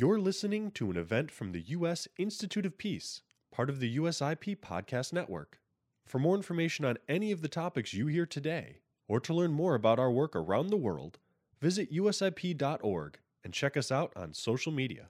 [0.00, 2.06] You're listening to an event from the U.S.
[2.18, 5.58] Institute of Peace, part of the USIP Podcast Network.
[6.06, 9.74] For more information on any of the topics you hear today, or to learn more
[9.74, 11.18] about our work around the world,
[11.60, 15.08] visit usip.org and check us out on social media.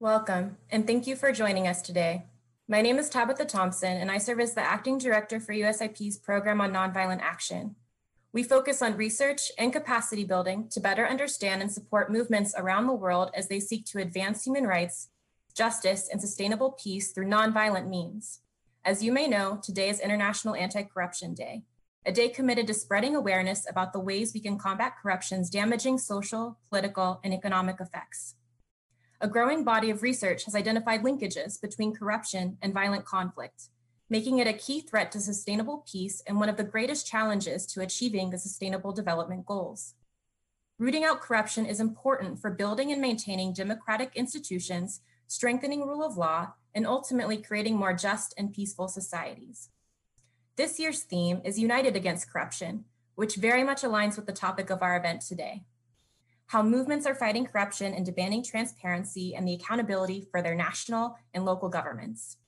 [0.00, 2.24] Welcome, and thank you for joining us today.
[2.70, 6.60] My name is Tabitha Thompson, and I serve as the Acting Director for USIP's Program
[6.60, 7.76] on Nonviolent Action.
[8.34, 12.92] We focus on research and capacity building to better understand and support movements around the
[12.92, 15.08] world as they seek to advance human rights,
[15.54, 18.40] justice, and sustainable peace through nonviolent means.
[18.84, 21.62] As you may know, today is International Anti Corruption Day,
[22.04, 26.58] a day committed to spreading awareness about the ways we can combat corruption's damaging social,
[26.68, 28.34] political, and economic effects.
[29.20, 33.64] A growing body of research has identified linkages between corruption and violent conflict,
[34.08, 37.80] making it a key threat to sustainable peace and one of the greatest challenges to
[37.80, 39.94] achieving the Sustainable Development Goals.
[40.78, 46.52] Rooting out corruption is important for building and maintaining democratic institutions, strengthening rule of law,
[46.72, 49.70] and ultimately creating more just and peaceful societies.
[50.54, 52.84] This year's theme is United Against Corruption,
[53.16, 55.64] which very much aligns with the topic of our event today
[56.48, 61.44] how movements are fighting corruption and demanding transparency and the accountability for their national and
[61.44, 62.38] local governments.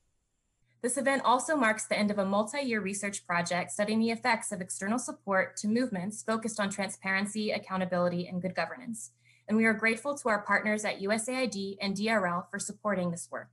[0.83, 4.63] This event also marks the end of a multi-year research project studying the effects of
[4.63, 9.11] external support to movements focused on transparency, accountability, and good governance.
[9.47, 13.51] And we are grateful to our partners at USAID and DRL for supporting this work.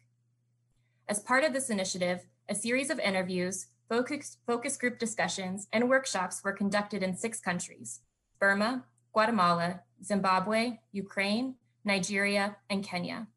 [1.10, 6.42] As part of this initiative, a series of interviews, focus, focus group discussions, and workshops
[6.42, 8.00] were conducted in six countries,
[8.40, 13.28] Burma, Guatemala, Zimbabwe, Ukraine, Nigeria, and Kenya,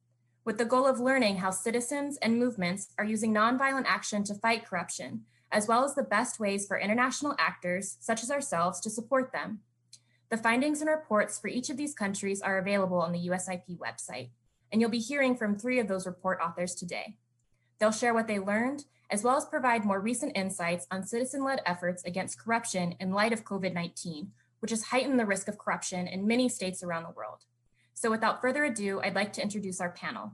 [0.44, 4.66] with the goal of learning how citizens and movements are using nonviolent action to fight
[4.66, 5.22] corruption,
[5.52, 9.60] as well as the best ways for international actors, such as ourselves, to support them.
[10.28, 14.30] The findings and reports for each of these countries are available on the USIP website,
[14.70, 17.16] and you'll be hearing from three of those report authors today.
[17.78, 21.60] They'll share what they learned, as well as provide more recent insights on citizen led
[21.66, 26.06] efforts against corruption in light of COVID 19, which has heightened the risk of corruption
[26.06, 27.44] in many states around the world.
[27.94, 30.32] So without further ado, I'd like to introduce our panel.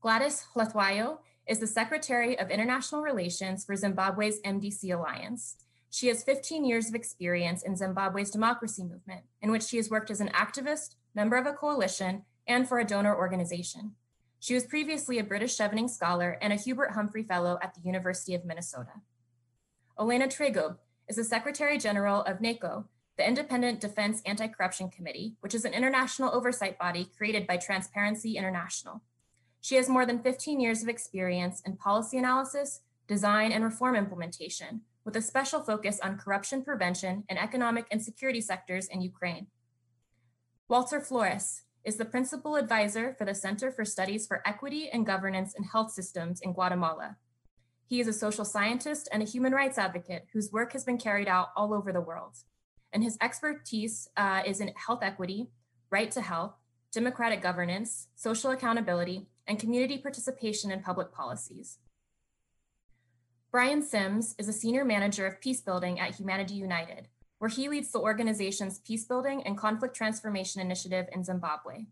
[0.00, 5.56] Gladys Hlatywayo is the Secretary of International Relations for Zimbabwe's MDC Alliance.
[5.90, 10.10] She has 15 years of experience in Zimbabwe's democracy movement, in which she has worked
[10.10, 13.92] as an activist, member of a coalition, and for a donor organization.
[14.38, 18.34] She was previously a British Chevening Scholar and a Hubert Humphrey Fellow at the University
[18.34, 19.00] of Minnesota.
[19.98, 20.76] Olena Tregub
[21.08, 22.84] is the Secretary General of NAKO,
[23.16, 28.36] the Independent Defense Anti Corruption Committee, which is an international oversight body created by Transparency
[28.36, 29.02] International.
[29.60, 34.82] She has more than 15 years of experience in policy analysis, design, and reform implementation,
[35.04, 39.46] with a special focus on corruption prevention and economic and security sectors in Ukraine.
[40.68, 45.54] Walter Flores is the principal advisor for the Center for Studies for Equity and Governance
[45.54, 47.16] in Health Systems in Guatemala.
[47.86, 51.28] He is a social scientist and a human rights advocate whose work has been carried
[51.28, 52.38] out all over the world
[52.96, 55.50] and his expertise uh, is in health equity,
[55.90, 56.54] right to health,
[56.90, 61.76] democratic governance, social accountability, and community participation in public policies.
[63.52, 67.08] Brian Sims is a senior manager of peacebuilding at Humanity United,
[67.38, 71.84] where he leads the organization's peacebuilding and conflict transformation initiative in Zimbabwe.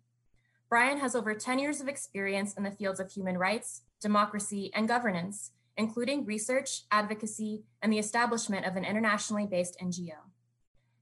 [0.71, 4.89] Brian has over 10 years of experience in the fields of human rights, democracy, and
[4.89, 10.34] governance, including research, advocacy, and the establishment of an internationally based NGO.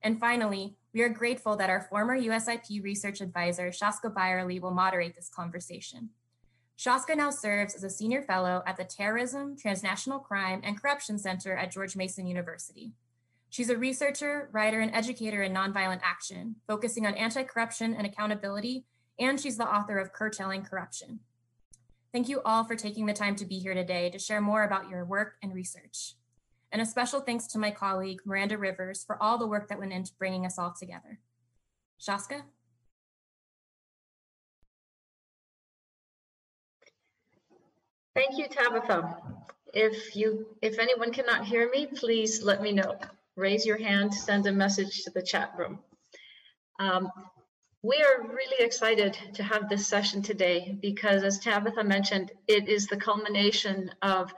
[0.03, 5.15] And finally, we are grateful that our former USIP research advisor, Shaazka Beyerle, will moderate
[5.15, 6.11] this conversation.
[6.79, 11.55] Shaska now serves as a senior fellow at the Terrorism, Transnational Crime, and Corruption Center
[11.57, 12.93] at George Mason University.
[13.51, 18.87] She's a researcher, writer, and educator in nonviolent action, focusing on anti corruption and accountability,
[19.19, 21.21] and she's the author of Curtailing Corruption.
[22.13, 24.89] Thank you all for taking the time to be here today to share more about
[24.89, 26.15] your work and research.
[26.73, 29.93] And a special thanks to my colleague, Miranda Rivers, for all the work that went
[29.93, 31.19] into bringing us all together.
[32.01, 32.43] Shaazka?
[38.15, 39.17] Thank you, Tabitha.
[39.75, 42.99] If you, if anyone cannot hear me, please let me know.
[43.37, 45.79] Raise your hand, send a message to the chat room.
[46.79, 47.11] Um,
[47.83, 52.87] we are really excited to have this session today because as Tabitha mentioned, it is
[52.87, 54.33] the culmination of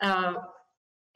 [0.00, 0.34] uh,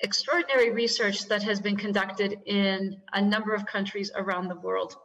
[0.01, 4.97] extraordinary research that has been conducted in a number of countries around the world.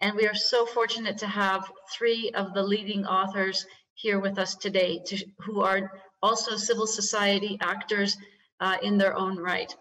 [0.00, 4.54] And we are so fortunate to have three of the leading authors here with us
[4.54, 5.90] today to, who are
[6.22, 8.16] also civil society actors
[8.60, 9.74] uh, in their own right.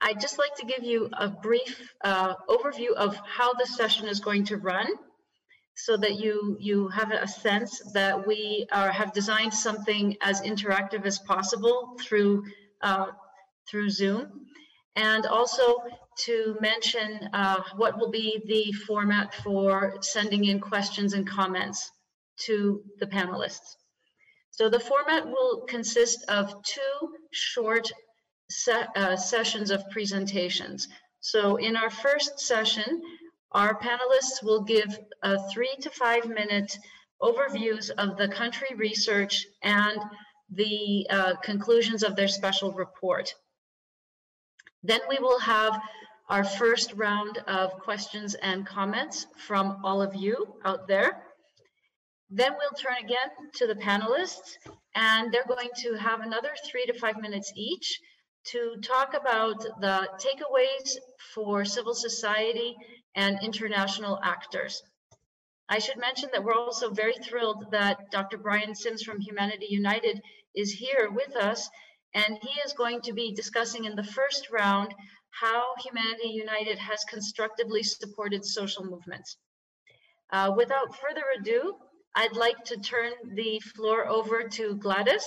[0.00, 4.20] I'd just like to give you a brief uh, overview of how the session is
[4.20, 4.86] going to run
[5.78, 11.06] so that you, you have a sense that we are, have designed something as interactive
[11.06, 12.44] as possible through,
[12.82, 13.06] uh,
[13.70, 14.46] through Zoom.
[14.96, 15.76] And also
[16.24, 21.92] to mention uh, what will be the format for sending in questions and comments
[22.46, 23.76] to the panelists.
[24.50, 27.88] So the format will consist of two short
[28.50, 30.88] se uh, sessions of presentations.
[31.20, 33.00] So in our first session,
[33.52, 36.76] our panelists will give a three to five minute
[37.20, 39.98] overviews of the country research and
[40.50, 43.34] the uh, conclusions of their special report.
[44.82, 45.80] Then we will have
[46.28, 51.22] our first round of questions and comments from all of you out there.
[52.30, 54.58] Then we'll turn again to the panelists
[54.94, 58.00] and they're going to have another three to five minutes each
[58.48, 60.96] to talk about the takeaways
[61.34, 62.76] for civil society
[63.18, 64.80] and international actors.
[65.68, 68.38] I should mention that we're also very thrilled that Dr.
[68.38, 70.22] Brian Sims from Humanity United
[70.54, 71.68] is here with us,
[72.14, 74.94] and he is going to be discussing in the first round
[75.30, 79.36] how Humanity United has constructively supported social movements.
[80.30, 81.74] Uh, without further ado,
[82.14, 85.26] I'd like to turn the floor over to Gladys.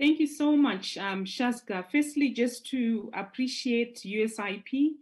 [0.00, 1.84] Thank you so much, um, Shaazka.
[1.92, 4.92] Firstly, just to appreciate USIP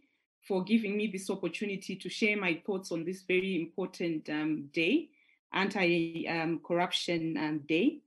[0.42, 5.10] for giving me this opportunity to share my thoughts on this very important um, day,
[5.52, 8.00] anti-corruption um, day,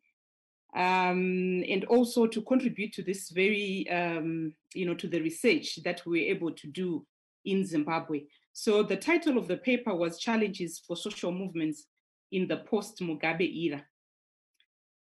[0.75, 6.05] um, and also to contribute to this very, um, you know, to the research that
[6.05, 7.05] we were able to do
[7.45, 8.23] in Zimbabwe.
[8.51, 11.85] So the title of the paper was Challenges for Social Movements
[12.33, 13.85] in the Post-Mugabe Era.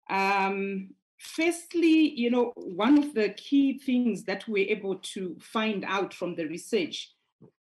[0.08, 0.90] Um,
[1.20, 6.34] Firstly, you know, one of the key things that we're able to find out from
[6.34, 7.12] the research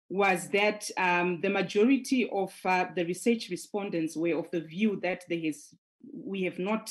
[0.08, 5.24] was that um, the majority of uh, the research respondents were of the view that
[5.28, 5.74] there is,
[6.10, 6.90] we have not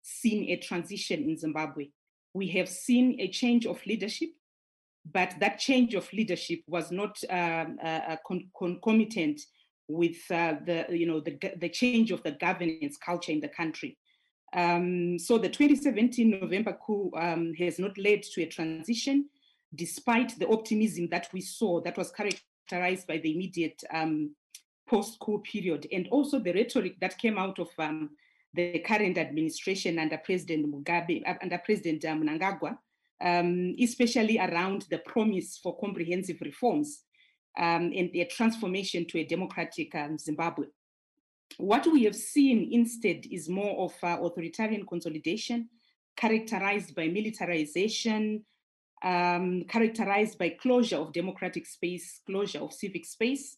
[0.00, 1.88] seen a transition in Zimbabwe.
[2.32, 4.30] We have seen a change of leadership,
[5.12, 9.38] but that change of leadership was not uh, con concomitant
[9.86, 13.98] with uh, the, you know, the, the change of the governance culture in the country.
[14.52, 19.28] Um, so the 2017 November coup um, has not led to a transition,
[19.74, 24.34] despite the optimism that we saw that was characterized by the immediate um,
[24.88, 28.10] post-coup period, and also the rhetoric that came out of um,
[28.54, 32.76] the current administration under President Mugabe, uh, under President uh, Mnangagwa,
[33.20, 37.04] um, especially around the promise for comprehensive reforms
[37.56, 40.66] um, and a transformation to a democratic Zimbabwe.
[41.58, 45.68] What we have seen instead is more of uh, authoritarian consolidation,
[46.16, 48.44] characterized by militarization,
[49.02, 53.56] um, characterized by closure of democratic space, closure of civic space.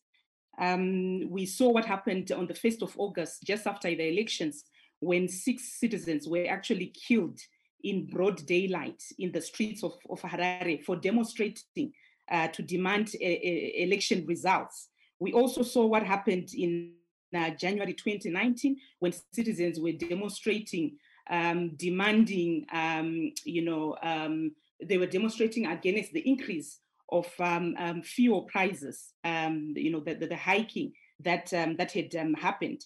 [0.58, 4.64] Um, we saw what happened on the 1st of August, just after the elections,
[5.00, 7.40] when six citizens were actually killed
[7.82, 11.92] in broad daylight in the streets of, of Harare for demonstrating
[12.30, 14.88] uh, to demand a, a election results.
[15.18, 16.92] We also saw what happened in
[17.34, 20.96] uh, January 2019 when citizens were demonstrating,
[21.30, 28.02] um, demanding, um, you know, um, they were demonstrating against the increase of um, um,
[28.02, 32.84] fuel prices, um, you know, the, the, the, hiking that, that had happened.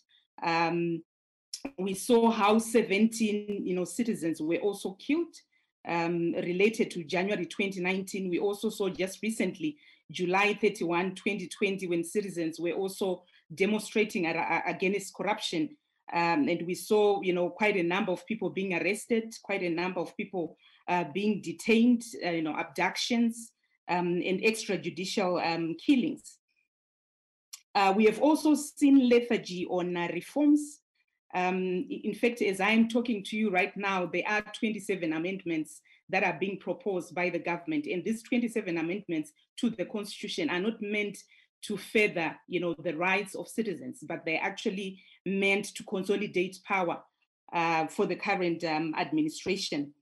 [1.78, 5.34] we saw how 17, you know, citizens were also killed
[5.86, 8.28] related to January 2019.
[8.28, 9.76] We also saw just recently,
[10.10, 13.22] July 31, 2020, when citizens were also
[13.54, 15.76] demonstrating against corruption.
[16.12, 19.70] Um, and we saw, you know, quite a number of people being arrested, quite a
[19.70, 20.56] number of people
[20.88, 23.52] uh, being detained, uh, you know, abductions
[23.88, 26.38] um, and extrajudicial um, killings.
[27.74, 30.80] Uh, we have also seen lethargy on uh, reforms.
[31.34, 36.24] Um, in fact, as I'm talking to you right now, there are 27 amendments that
[36.24, 37.86] are being proposed by the government.
[37.86, 41.18] And these 27 amendments to the constitution are not meant
[41.66, 47.02] to further, you know, the rights of citizens, but they're actually meant to consolidate power
[47.52, 49.92] uh, for the current um, administration.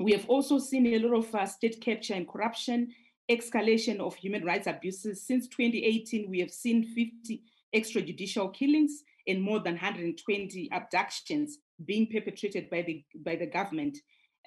[0.00, 2.92] We have also seen a lot of uh, state capture and corruption,
[3.30, 5.26] escalation of human rights abuses.
[5.26, 7.42] Since 2018, we have seen 50
[7.74, 13.98] extrajudicial killings and more than 120 abductions being perpetrated by the by the government.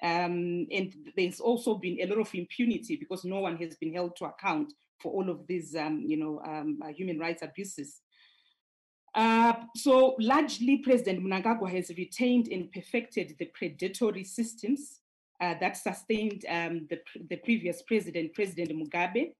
[0.02, 4.14] Um, and there's also been a lot of impunity because no one has been held
[4.16, 8.00] to account for all of these, um, you know, um, uh, human rights abuses.
[9.14, 15.00] Uh, so largely, President Mnangagwa has retained and perfected the predatory systems
[15.40, 16.98] uh, that sustained um, the,
[17.30, 19.32] the previous president, President Mugabe,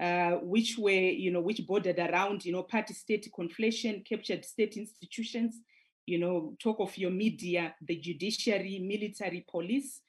[0.00, 5.62] uh, which were, you know, which bordered around, you know, party-state conflation, captured state institutions,
[6.06, 10.00] you know, talk of your media, the judiciary, military, police,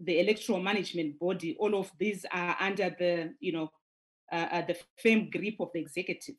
[0.00, 1.56] the electoral management body.
[1.58, 3.70] All of these are under the, you know,
[4.32, 6.36] uh, uh the firm grip of the executive.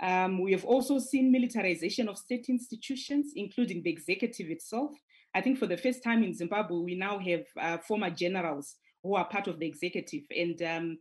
[0.00, 4.92] Um, we have also seen militarization of state institutions, including the executive itself.
[5.34, 9.14] I think for the first time in Zimbabwe, we now have uh, former generals who
[9.14, 10.98] are part of the executive, and um,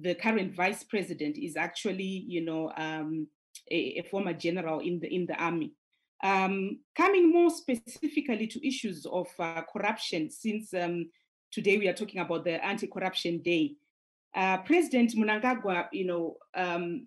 [0.00, 3.26] the current vice president is actually, you know, um,
[3.70, 5.72] a, a, former general in the in the army.
[6.22, 11.10] Um, coming more specifically to issues of uh, corruption, since um,
[11.52, 13.74] today we are talking about the Anti-Corruption Day,
[14.34, 17.06] uh, President Mnangagwa, you know, um,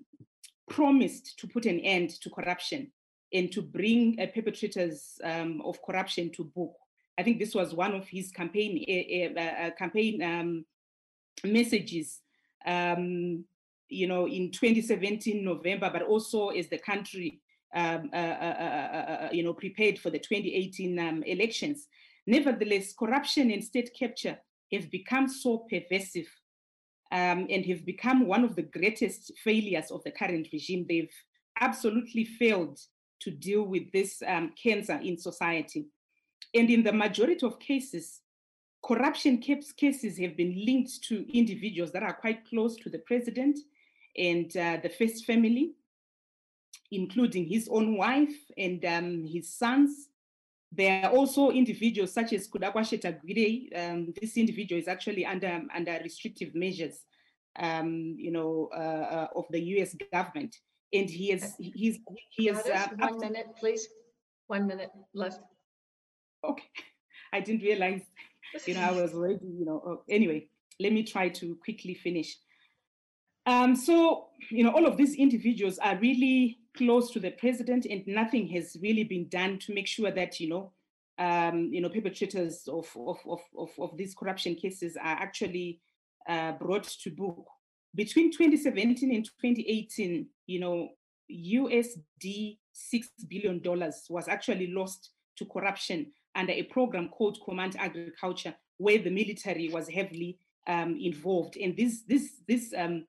[0.69, 2.91] promised to put an end to corruption
[3.33, 6.73] and to bring uh, perpetrators um, of corruption to book.
[7.17, 10.65] I think this was one of his campaign uh, uh, campaign um,
[11.43, 12.21] messages.
[12.65, 13.45] Um,
[13.89, 17.39] you know, in 2017 November, but also as the country,
[17.73, 21.87] um, uh, you know, prepared for the 2018 um, elections.
[22.25, 24.37] Nevertheless, corruption and state capture
[24.73, 26.27] have become so pervasive
[27.11, 30.85] um, and have become one of the greatest failures of the current regime.
[30.87, 31.09] They've
[31.59, 32.79] absolutely failed
[33.19, 35.87] to deal with this um, cancer in society.
[36.53, 38.21] And in the majority of cases,
[38.83, 43.59] corruption cases have been linked to individuals that are quite close to the president
[44.17, 45.73] and uh, the first family,
[46.91, 50.09] including his own wife and um, his sons.
[50.71, 53.69] There are also individuals such as Kudakwashe Tagwirei.
[53.75, 57.05] Um, this individual is actually under, under restrictive measures,
[57.57, 59.95] um, you know, uh, uh, of the U.S.
[60.11, 60.55] government,
[60.93, 63.87] and he is he's he is uh, one minute, please.
[64.47, 65.39] One minute left.
[66.43, 66.69] Okay,
[67.33, 68.01] I didn't realize.
[68.65, 69.47] You know, I was already.
[69.47, 69.81] You know.
[69.85, 72.37] Oh, anyway, let me try to quickly finish.
[73.47, 78.05] Um, so, you know, all of these individuals are really close to the president, and
[78.07, 80.71] nothing has really been done to make sure that you know,
[81.19, 85.81] um, you know, perpetrators of of, of of of these corruption cases are actually
[86.29, 87.45] uh, brought to book.
[87.95, 90.89] Between 2017 and 2018, you know,
[91.31, 98.53] USD six billion dollars was actually lost to corruption under a program called Command Agriculture,
[98.77, 101.57] where the military was heavily um, involved.
[101.57, 103.05] And this this this um,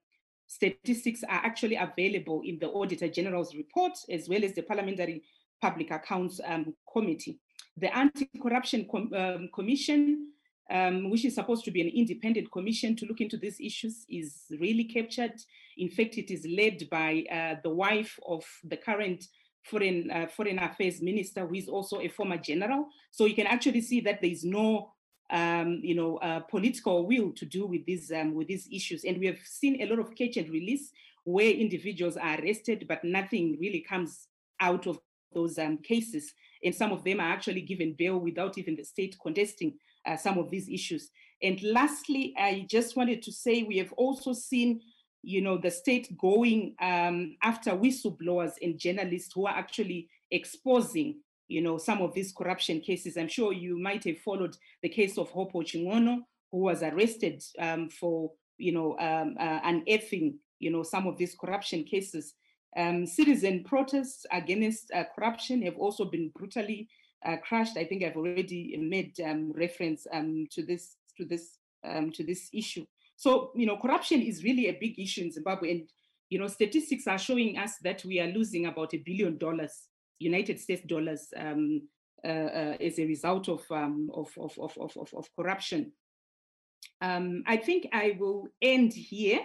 [0.49, 5.23] statistics are actually available in the Auditor General's report, as well as the Parliamentary
[5.61, 7.39] Public Accounts um, Committee.
[7.77, 10.33] The Anti-Corruption Com um, Commission,
[10.71, 14.47] um, which is supposed to be an independent commission to look into these issues, is
[14.59, 15.35] really captured.
[15.77, 19.25] In fact, it is led by uh, the wife of the current
[19.65, 22.89] foreign uh, foreign affairs minister, who is also a former general.
[23.11, 24.93] So you can actually see that there is no
[25.31, 29.05] um, you know, uh, political will to do with these um, with these issues.
[29.05, 30.91] And we have seen a lot of catch and release
[31.25, 34.29] where individuals are arrested, but nothing really comes
[34.61, 34.99] out of
[35.35, 36.33] those um, cases.
[36.65, 39.75] And some of them are actually given bail without even the state contesting
[40.07, 41.11] uh, some of these issues.
[41.43, 44.81] And lastly, I just wanted to say we have also seen,
[45.23, 51.63] you know, the state going um, after whistleblowers and journalists who are actually exposing you
[51.63, 53.17] know, some of these corruption cases.
[53.17, 56.21] I'm sure you might have followed the case of Hopo Chin'ono,
[56.53, 61.35] who was arrested um, for, you know, um, uh, unearthing, you know, some of these
[61.35, 62.35] corruption cases.
[62.77, 66.89] Um, citizen protests against uh, corruption have also been brutally
[67.25, 67.77] uh, crushed.
[67.77, 72.49] I think I've already made um, reference um, to this to this um, to this
[72.53, 72.85] issue.
[73.17, 75.89] So you know, corruption is really a big issue in Zimbabwe, and
[76.29, 80.61] you know, statistics are showing us that we are losing about a billion dollars United
[80.61, 81.83] States dollars um,
[82.25, 85.93] uh, uh, as a result of, um, of, of, of, of, of, corruption.
[87.01, 89.41] Um, I think I will end here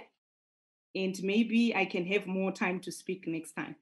[0.95, 3.75] and maybe I can have more time to speak next time.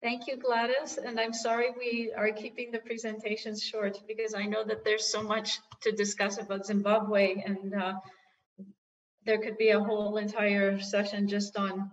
[0.00, 0.98] Thank you, Gladys.
[0.98, 5.22] And I'm sorry we are keeping the presentations short because I know that there's so
[5.22, 7.94] much to discuss about Zimbabwe and uh,
[9.26, 11.90] there could be a whole entire session just on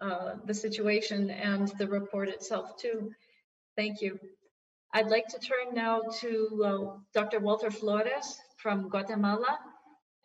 [0.00, 3.12] uh, the situation and the report itself too.
[3.76, 4.18] Thank you.
[4.92, 7.40] I'd like to turn now to uh, Dr.
[7.40, 9.58] Walter Flores from Guatemala.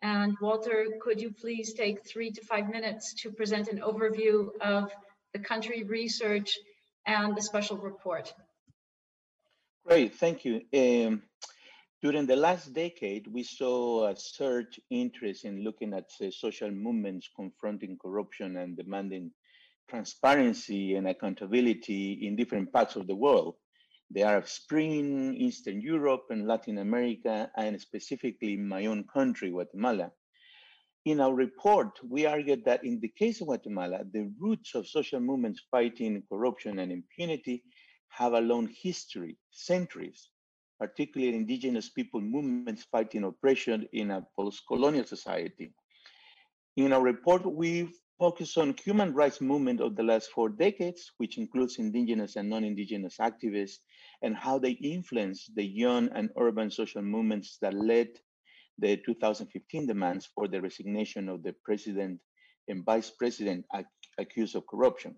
[0.02, 4.90] And Walter, could you please take three to five minutes to present an overview of
[5.32, 6.58] the country research
[7.06, 8.32] and the special report?
[9.86, 10.62] Great, thank you.
[10.74, 11.22] Um,
[12.02, 17.28] during the last decade, we saw a surge interest in looking at uh, social movements
[17.34, 19.30] confronting corruption and demanding
[19.88, 23.54] transparency and accountability in different parts of the world,
[24.10, 30.10] the Arab Spring, Eastern Europe, and Latin America, and specifically my own country, Guatemala.
[31.04, 35.18] In our report, we argued that in the case of Guatemala, the roots of social
[35.18, 37.64] movements fighting corruption and impunity
[38.08, 40.28] have a long history, centuries,
[40.78, 45.72] particularly indigenous people movements fighting oppression in a post-colonial society.
[46.76, 47.88] In our report, we
[48.18, 53.16] focus on human rights movement of the last four decades, which includes indigenous and non-indigenous
[53.18, 53.78] activists,
[54.22, 58.08] and how they influenced the young and urban social movements that led
[58.78, 62.20] the 2015 demands for the resignation of the president
[62.68, 63.86] and vice president ac
[64.18, 65.16] accused of corruption.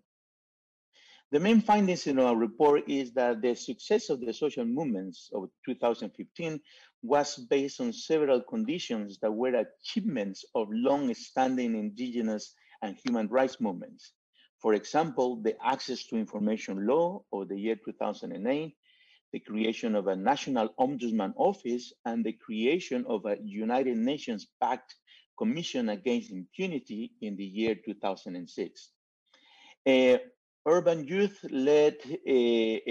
[1.32, 5.48] The main findings in our report is that the success of the social movements of
[5.66, 6.60] 2015
[7.02, 14.12] was based on several conditions that were achievements of long-standing indigenous and human rights movements.
[14.60, 18.76] For example, the access to information law of the year 2008,
[19.32, 24.94] the creation of a national ombudsman office, and the creation of a United Nations backed
[25.38, 28.90] commission against impunity in the year 2006.
[29.86, 30.18] Uh,
[30.66, 32.32] urban youth led uh,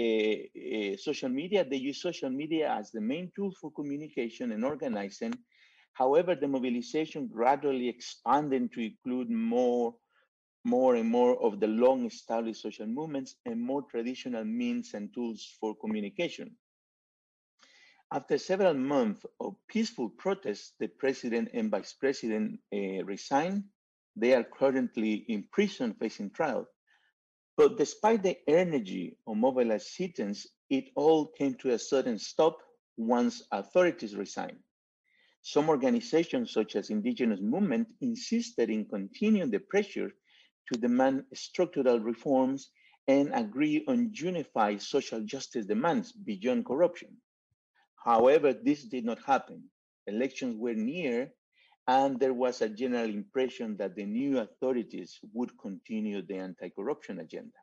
[0.04, 1.64] uh, social media.
[1.64, 5.34] They use social media as the main tool for communication and organizing.
[5.94, 9.94] However, the mobilization gradually expanded to include more,
[10.64, 15.56] more and more of the long established social movements and more traditional means and tools
[15.60, 16.56] for communication.
[18.12, 23.64] After several months of peaceful protests, the president and vice president uh, resigned.
[24.16, 26.68] They are currently in prison facing trial.
[27.56, 32.58] But despite the energy of mobilized citizens, it all came to a sudden stop
[32.96, 34.58] once authorities resigned.
[35.46, 40.10] Some organizations, such as Indigenous Movement, insisted in continuing the pressure
[40.72, 42.70] to demand structural reforms
[43.08, 47.18] and agree on unified social justice demands beyond corruption.
[48.02, 49.64] However, this did not happen.
[50.06, 51.30] Elections were near
[51.86, 57.58] and there was a general impression that the new authorities would continue the anti-corruption agenda.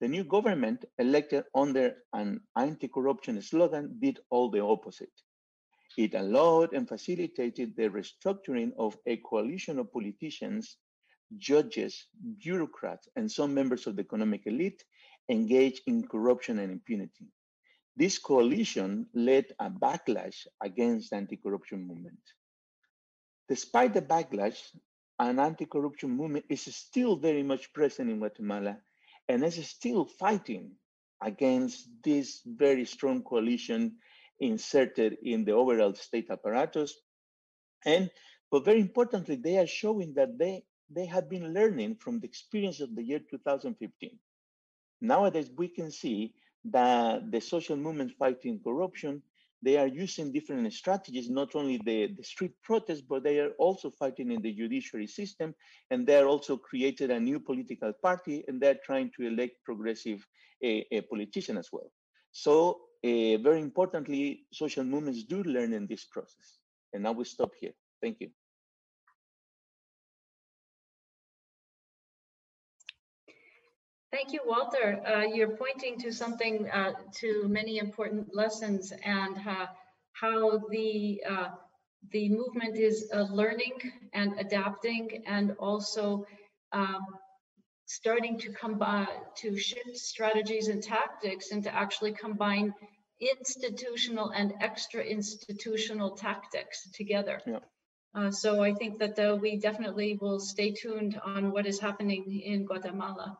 [0.00, 5.12] The new government, elected under an anti-corruption slogan, did all the opposite.
[5.98, 10.76] It allowed and facilitated the restructuring of a coalition of politicians,
[11.36, 12.06] judges,
[12.38, 14.84] bureaucrats, and some members of the economic elite
[15.28, 17.26] engaged in corruption and impunity.
[17.96, 22.20] This coalition led a backlash against the anti-corruption movement.
[23.48, 24.60] Despite the backlash,
[25.18, 28.78] an anti-corruption movement is still very much present in Guatemala
[29.28, 30.76] and is still fighting
[31.20, 33.96] against this very strong coalition
[34.40, 36.94] inserted in the overall state apparatus.
[37.84, 38.10] And,
[38.50, 42.80] but very importantly, they are showing that they, they have been learning from the experience
[42.80, 44.18] of the year 2015.
[45.00, 49.22] Nowadays, we can see that the social movement fighting corruption
[49.62, 53.90] they are using different strategies, not only the, the street protests, but they are also
[53.90, 55.54] fighting in the judiciary system.
[55.90, 60.24] And they're also created a new political party and they're trying to elect progressive
[60.62, 61.90] a, uh, politicians as well.
[62.30, 66.58] So uh, very importantly, social movements do learn in this process.
[66.92, 67.72] And now we stop here.
[68.00, 68.30] Thank you.
[74.10, 75.00] Thank you, Walter.
[75.06, 79.66] Uh, you're pointing to something, uh, to many important lessons and uh,
[80.12, 81.48] how the uh,
[82.12, 83.74] the movement is uh, learning
[84.14, 86.24] and adapting and also
[86.72, 87.04] um,
[87.88, 92.72] starting to combine, to shift strategies and tactics and to actually combine
[93.18, 97.40] institutional and extra institutional tactics together.
[97.46, 97.58] Yeah.
[98.14, 102.66] Uh, so I think that we definitely will stay tuned on what is happening in
[102.66, 103.38] Guatemala.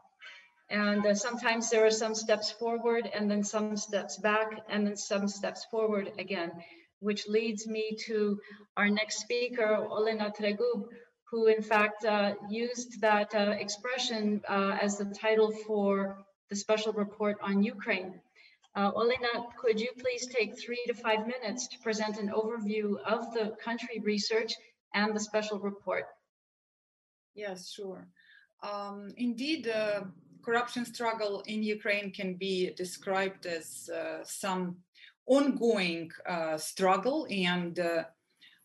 [0.70, 4.96] And uh, sometimes there are some steps forward and then some steps back and then
[4.96, 6.52] some steps forward again,
[7.00, 8.38] which leads me to
[8.76, 10.84] our next speaker, Olena Tregub,
[11.30, 16.92] who in fact uh, used that uh, expression uh, as the title for the special
[16.92, 18.20] report on Ukraine.
[18.74, 23.32] Uh, Olena, could you please take three to five minutes to present an overview of
[23.34, 24.54] the country research
[24.94, 26.04] and the special report?
[27.34, 28.06] Yes, sure.
[28.62, 30.04] Um, indeed, uh,
[30.42, 34.76] corruption struggle in Ukraine can be described as uh, some
[35.26, 36.10] ongoing
[36.56, 37.78] struggle and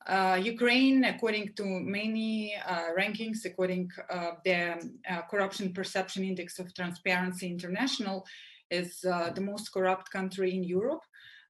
[0.07, 4.59] uh, uh Ukraine, according to many uh, rankings, according uh, the
[5.29, 8.25] Corruption Perception Index of Transparency International,
[8.69, 11.03] is the most corrupt country in Europe.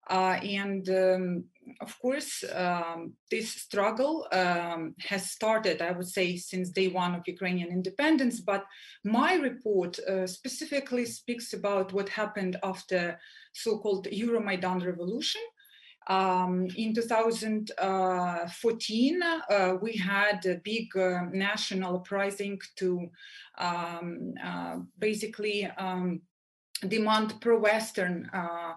[0.09, 1.45] Uh, and um,
[1.79, 7.23] of course, um, this struggle um, has started, I would say, since day one of
[7.25, 8.41] Ukrainian independence.
[8.41, 8.65] But
[9.05, 13.17] my report uh, specifically speaks about what happened after
[13.53, 15.41] so-called Euromaidan revolution.
[16.07, 23.09] Um, in 2014, uh, we had a big uh, national uprising to
[23.57, 26.21] um, uh, basically um,
[26.87, 28.73] demand pro-Western uh,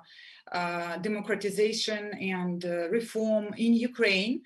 [0.53, 4.43] uh, democratization and uh, reform in Ukraine.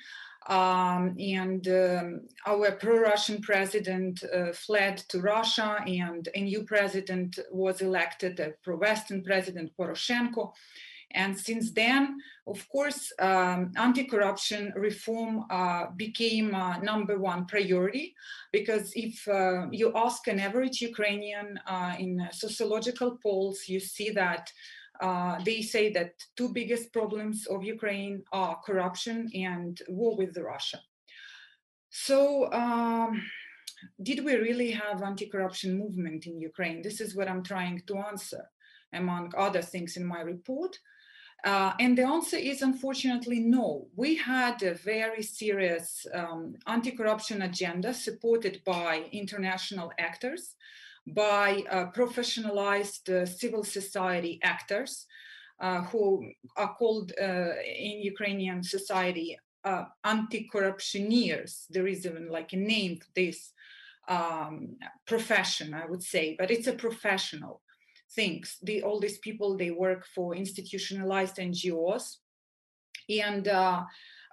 [0.48, 7.82] Um, and um, our pro-Russian president uh, fled to Russia, and a new president was
[7.82, 10.54] elected, a pro-Western president Poroshenko.
[11.12, 18.14] And since then, of course, um, anti-corruption reform uh, became uh, number one priority
[18.52, 21.58] because if uh, you ask an average Ukrainian
[21.98, 24.50] in sociological polls, you see that
[25.00, 30.78] uh, they say that two biggest problems of Ukraine are corruption and war with Russia.
[31.88, 33.22] So, um,
[34.02, 36.82] did we really have anti-corruption movement in Ukraine?
[36.82, 38.42] This is what I'm trying to answer,
[38.92, 40.78] among other things in my report.
[41.44, 43.87] Uh, and the answer is unfortunately no.
[43.96, 50.57] We had a very serious um, anti-corruption agenda supported by international actors
[51.07, 55.07] by uh, professionalized uh, civil society actors
[55.61, 59.38] uh, who are called in Ukrainian society
[60.05, 61.66] anti-corruptioneers.
[61.70, 63.53] There is even like a name for this
[64.09, 64.76] um,
[65.07, 67.62] profession, I would say, but it's a professional
[68.14, 68.58] things.
[68.62, 72.16] The, all these people, they work for institutionalized NGOs.
[73.08, 73.84] And uh,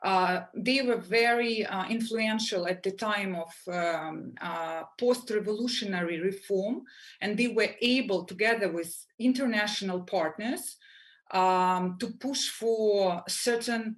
[0.03, 6.83] uh, they were very uh, influential at the time of um, uh, post-revolutionary reform,
[7.21, 10.77] and they were able, together with international partners,
[11.31, 13.95] um, to push for certain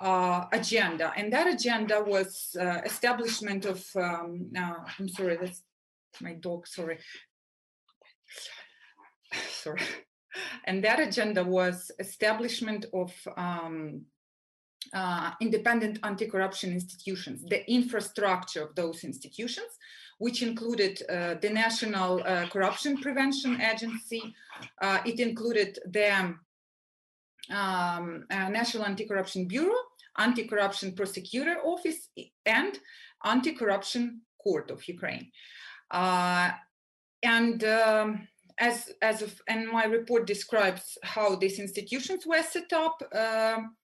[0.00, 1.12] uh, agenda.
[1.16, 5.62] And that agenda was uh, establishment of, um, I'm sorry, that's
[6.20, 6.98] my dog, sorry.
[9.50, 9.82] sorry.
[10.64, 14.02] And that agenda was establishment of um,
[14.94, 19.68] uh, independent anti-corruption institutions, the infrastructure of those institutions,
[20.18, 24.34] which included uh, the National uh, Corruption Prevention Agency.
[24.80, 26.34] Uh, it included the
[27.50, 29.78] um, uh, National Anti-Corruption Bureau,
[30.18, 32.08] Anti-Corruption Prosecutor Office,
[32.46, 32.78] and
[33.24, 35.30] Anti-Corruption Court of Ukraine.
[35.90, 36.50] Uh,
[37.22, 43.02] and um, as, as of, and my report describes how these institutions were set up.
[43.14, 43.76] Um,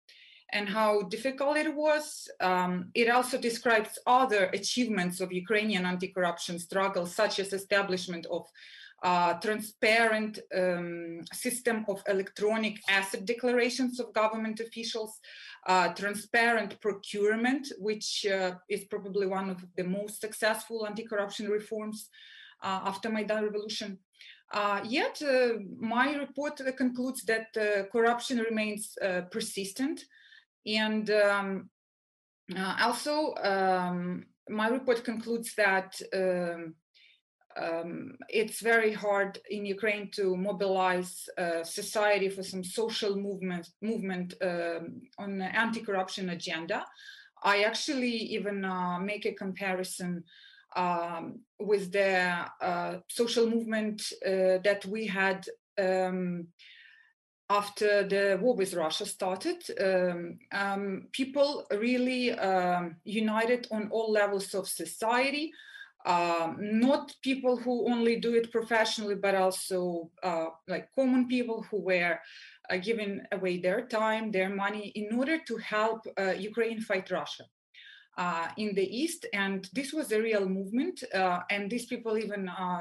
[0.53, 2.29] and how difficult it was.
[2.41, 8.47] Um, it also describes other achievements of Ukrainian anti-corruption struggle, such as establishment of
[9.03, 15.21] uh, transparent um, system of electronic asset declarations of government officials,
[15.67, 22.09] uh, transparent procurement, which uh, is probably one of the most successful anti-corruption reforms
[22.63, 23.99] uh, after Maidan revolution.
[24.51, 27.53] Uh, yet, uh, my report concludes that
[27.93, 28.97] corruption remains
[29.31, 30.05] persistent
[30.67, 31.71] and um,
[32.57, 36.75] uh, also, um, my report concludes that um,
[37.57, 44.35] um, it's very hard in Ukraine to mobilize uh, society for some social movement movement
[44.41, 46.85] um, on the anti-corruption agenda.
[47.43, 50.25] I actually even uh, make a comparison
[50.77, 55.47] um, with the uh, social movement uh, that we had
[55.79, 56.49] um,
[57.51, 64.55] after the war with Russia started, um, um, people really um, united on all levels
[64.55, 65.51] of society.
[66.07, 71.81] Um, not people who only do it professionally, but also uh, like common people who
[71.81, 72.19] were
[72.71, 77.45] uh, giving away their time, their money in order to help uh, Ukraine fight Russia.
[78.19, 82.49] Uh, in the east, and this was a real movement, uh, and these people even
[82.49, 82.81] uh,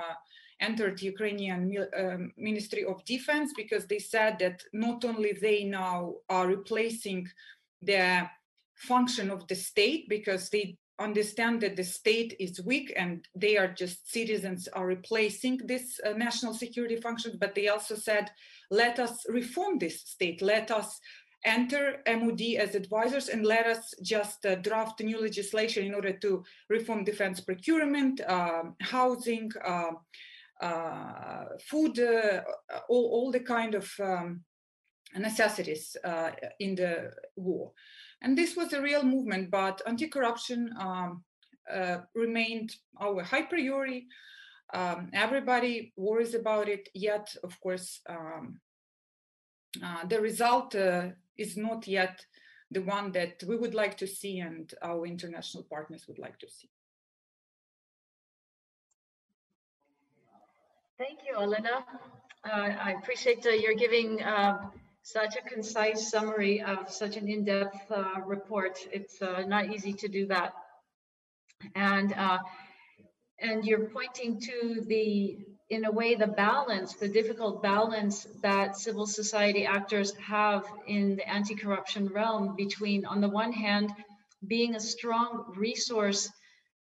[0.60, 1.62] entered Ukrainian
[1.96, 7.28] um, Ministry of Defense because they said that not only they now are replacing
[7.84, 8.28] the
[8.74, 13.68] function of the state because they understand that the state is weak and they are
[13.68, 18.32] just citizens are replacing this uh, national security function but they also said
[18.70, 20.42] let us reform this state.
[20.42, 21.00] Let us
[21.46, 26.44] enter mod as advisors and let us just uh, draft new legislation in order to
[26.70, 29.92] reform defense procurement uh, housing uh,
[30.62, 32.42] uh, food, uh,
[32.90, 34.42] all, all the kind of um,
[35.16, 37.72] necessities uh, in the war.
[38.22, 41.24] And this was a real movement, but anti-corruption um,
[42.16, 44.08] remained our high priority.
[44.74, 48.60] Um, everybody worries about it, yet, of course, um,
[49.84, 52.26] uh, the result uh, is not yet
[52.72, 56.50] the one that we would like to see and our international partners would like to
[56.50, 56.70] see.
[60.98, 61.86] Thank you, Elena.
[62.44, 64.58] Uh, I appreciate uh, your giving uh,
[65.04, 68.80] such a concise summary of such an in-depth uh, report.
[68.92, 70.54] It's uh, not easy to do that.
[71.76, 72.40] And, uh,
[73.40, 75.38] and you're pointing to the,
[75.70, 81.30] in a way, the balance, the difficult balance that civil society actors have in the
[81.30, 83.92] anti-corruption realm between, on the one hand,
[84.48, 86.30] being a strong resource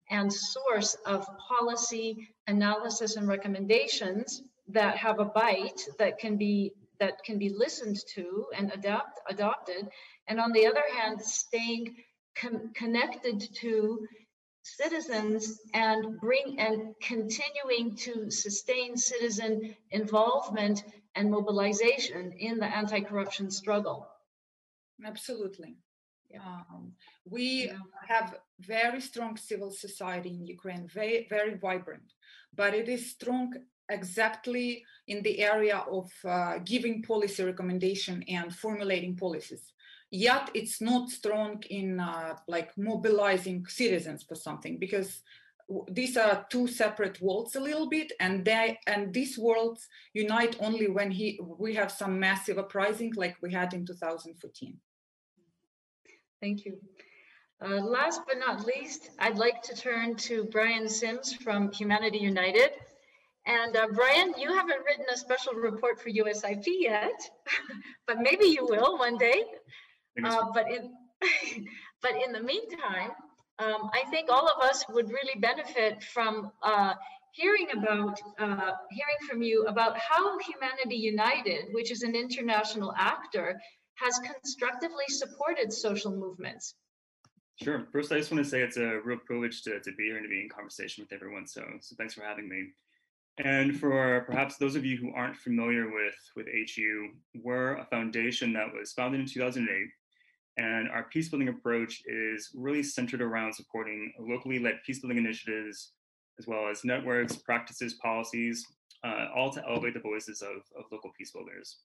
[0.10, 7.24] and source of policy analysis and recommendations that have a bite that can be that
[7.24, 9.88] can be listened to and adapt adopted
[10.28, 11.96] and on the other hand staying
[12.74, 14.00] connected to
[14.76, 20.84] citizens and bring and continuing to sustain citizen involvement
[21.16, 24.08] and mobilization in the anti-corruption struggle
[25.06, 25.78] absolutely
[26.30, 26.62] yeah.
[26.72, 26.94] Um,
[27.26, 27.78] we yeah.
[28.08, 32.14] have very strong civil society in Ukraine, very, very vibrant,
[32.54, 33.54] but it is strong
[33.90, 39.74] exactly in the area of uh, giving policy recommendation and formulating policies.
[40.10, 45.22] Yet it's not strong in uh, like mobilizing citizens for something because
[45.92, 50.88] these are two separate worlds a little bit and they and these worlds unite only
[50.88, 54.80] when he we have some massive uprising like we had in 2014
[56.42, 56.78] Thank you.
[57.62, 62.72] Uh, last but not least, I'd like to turn to Brian Sims from Humanity United.
[63.48, 67.18] And uh, Brian, you haven't written a special report for USIP yet,
[68.08, 69.46] but maybe you will one day.
[70.24, 70.92] Uh, but in
[72.02, 73.12] but in the meantime,
[73.60, 76.94] um, I think all of us would really benefit from uh,
[77.32, 83.60] hearing about uh, hearing from you about how Humanity United, which is an international actor,
[83.96, 86.76] has constructively supported social movements.
[87.64, 87.88] Sure.
[87.92, 90.26] First, I just want to say it's a real privilege to, to be here and
[90.26, 91.48] to be in conversation with everyone.
[91.48, 92.68] So, so thanks for having me.
[93.44, 97.10] And for perhaps those of you who aren't familiar with, with HU,
[97.44, 99.70] we're a foundation that was founded in 2008.
[100.58, 105.92] And our peace building approach is really centered around supporting locally led peace building initiatives,
[106.40, 108.66] as well as networks, practices, policies,
[109.04, 111.78] uh, all to elevate the voices of, of local peace builders.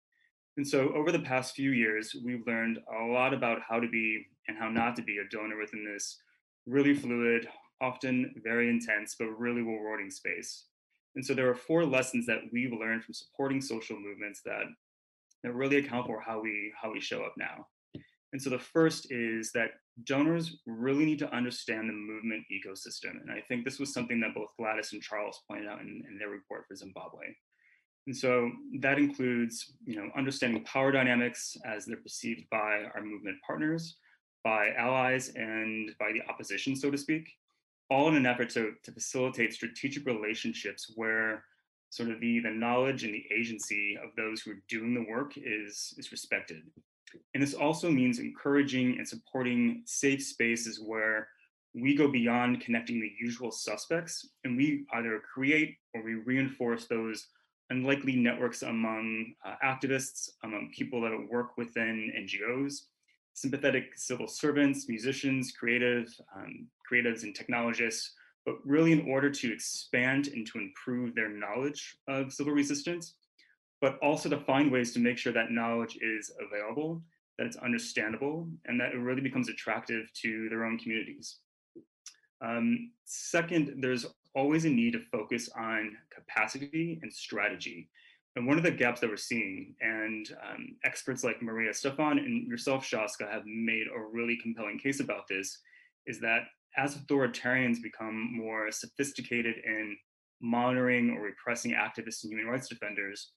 [0.56, 4.26] And so over the past few years, we've learned a lot about how to be
[4.48, 6.18] and how not to be a donor within this
[6.66, 7.46] really fluid,
[7.82, 10.64] often very intense, but really rewarding space.
[11.14, 14.64] And so there are four lessons that we've learned from supporting social movements that,
[15.42, 17.66] that really account for how we how we show up now.
[18.32, 19.72] And so the first is that
[20.04, 23.20] donors really need to understand the movement ecosystem.
[23.20, 26.18] And I think this was something that both Gladys and Charles pointed out in, in
[26.18, 27.26] their report for Zimbabwe.
[28.06, 33.36] And so that includes, you know, understanding power dynamics as they're perceived by our movement
[33.46, 33.98] partners,
[34.42, 37.28] by allies, and by the opposition, so to speak,
[37.92, 41.44] all in an effort to, to facilitate strategic relationships where
[41.90, 45.34] sort of the, the knowledge and the agency of those who are doing the work
[45.36, 46.62] is, is respected.
[47.34, 51.28] And this also means encouraging and supporting safe spaces where
[51.74, 57.26] we go beyond connecting the usual suspects and we either create or we reinforce those
[57.68, 62.84] unlikely networks among uh, activists, among people that work within NGOs,
[63.34, 68.12] sympathetic civil servants, musicians, creative, um, creatives and technologists,
[68.44, 73.14] but really in order to expand and to improve their knowledge of civil resistance,
[73.80, 77.02] but also to find ways to make sure that knowledge is available,
[77.38, 81.38] that it's understandable, and that it really becomes attractive to their own communities.
[82.44, 87.88] Um, second, there's always a need to focus on capacity and strategy.
[88.34, 92.48] And one of the gaps that we're seeing, and um, experts like Maria Stephan and
[92.48, 95.58] yourself, Shaazka, have made a really compelling case about this,
[96.06, 96.44] is that
[96.78, 99.96] as authoritarians become more sophisticated in
[100.40, 103.32] monitoring or repressing activists and human rights defenders,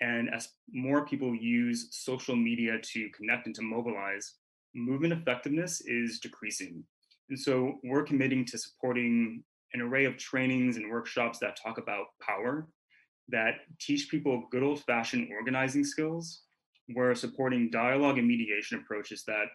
[0.00, 4.34] and as more people use social media to connect and to mobilize,
[4.74, 6.84] movement effectiveness is decreasing.
[7.30, 12.06] And so we're committing to supporting an array of trainings and workshops that talk about
[12.20, 12.68] power,
[13.28, 16.42] that teach people good old fashioned organizing skills.
[16.94, 19.46] We're supporting dialogue and mediation approaches that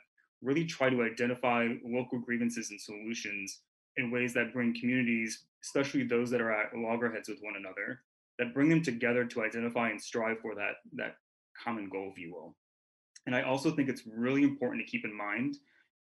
[0.42, 3.62] really try to identify local grievances and solutions
[3.98, 8.02] in ways that bring communities, especially those that are at loggerheads with one another,
[8.40, 11.16] that bring them together to identify and strive for that, that
[11.64, 12.56] common goal, if you will.
[13.26, 15.58] And I also think it's really important to keep in mind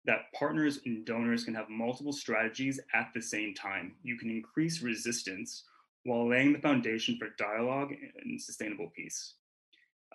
[0.04, 3.96] that partners and donors can have multiple strategies at the same time.
[4.02, 5.64] You can increase resistance
[6.08, 7.92] while laying the foundation for dialogue
[8.24, 9.34] and sustainable peace.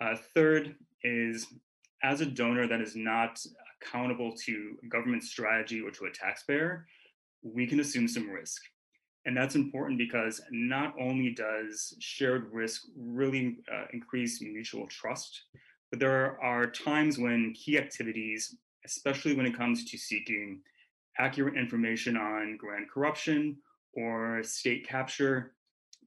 [0.00, 1.46] Uh, third is
[2.02, 3.38] as a donor that is not
[3.80, 6.86] accountable to government strategy or to a taxpayer,
[7.42, 8.60] we can assume some risk.
[9.26, 15.42] And that's important because not only does shared risk really uh, increase mutual trust,
[15.90, 20.60] but there are times when key activities, especially when it comes to seeking
[21.18, 23.56] accurate information on grand corruption
[23.94, 25.54] or state capture,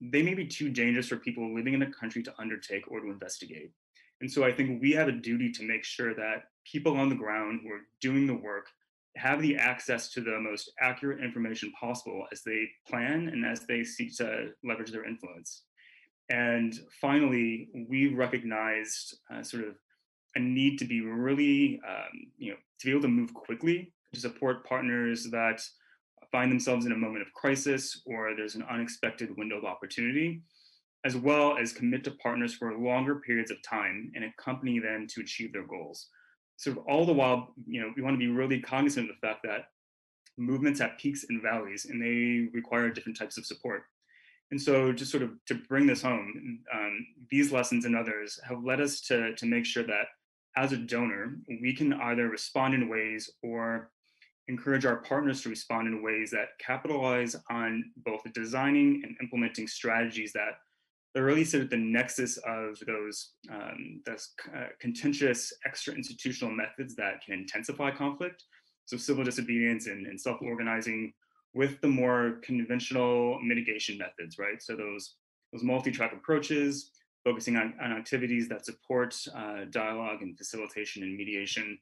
[0.02, 3.10] they may be too dangerous for people living in the country to undertake or to
[3.10, 3.72] investigate.
[4.22, 7.16] And so I think we have a duty to make sure that people on the
[7.16, 8.68] ground who are doing the work
[9.16, 13.84] have the access to the most accurate information possible as they plan and as they
[13.84, 15.64] seek to leverage their influence.
[16.30, 19.76] And finally, we recognized uh, sort of
[20.36, 24.20] a need to be really, um, you know, to be able to move quickly to
[24.20, 25.62] support partners that
[26.32, 30.42] find themselves in a moment of crisis or there's an unexpected window of opportunity,
[31.06, 35.22] as well as commit to partners for longer periods of time and accompany them to
[35.22, 36.08] achieve their goals
[36.58, 39.28] sort of all the while, you know, we want to be really cognizant of the
[39.28, 39.66] fact that
[40.38, 43.84] movements have peaks and valleys and they require different types of support.
[44.52, 48.64] And so just sort of to bring this home, um, these lessons and others have
[48.64, 50.08] led us to, to make sure that
[50.56, 53.92] as a donor, we can either respond in ways or
[54.48, 60.32] encourage our partners to respond in ways that capitalize on both designing and implementing strategies
[60.34, 60.60] that
[61.14, 66.96] they're really sort of the nexus of those, um, those uh, contentious extra institutional methods
[66.96, 68.44] that can intensify conflict.
[68.86, 71.14] So civil disobedience and, and self-organizing
[71.54, 74.62] with the more conventional mitigation methods, right?
[74.62, 75.16] So those,
[75.52, 76.92] those multi-track approaches,
[77.24, 81.78] focusing on, on activities that support uh, dialogue and facilitation and mediation,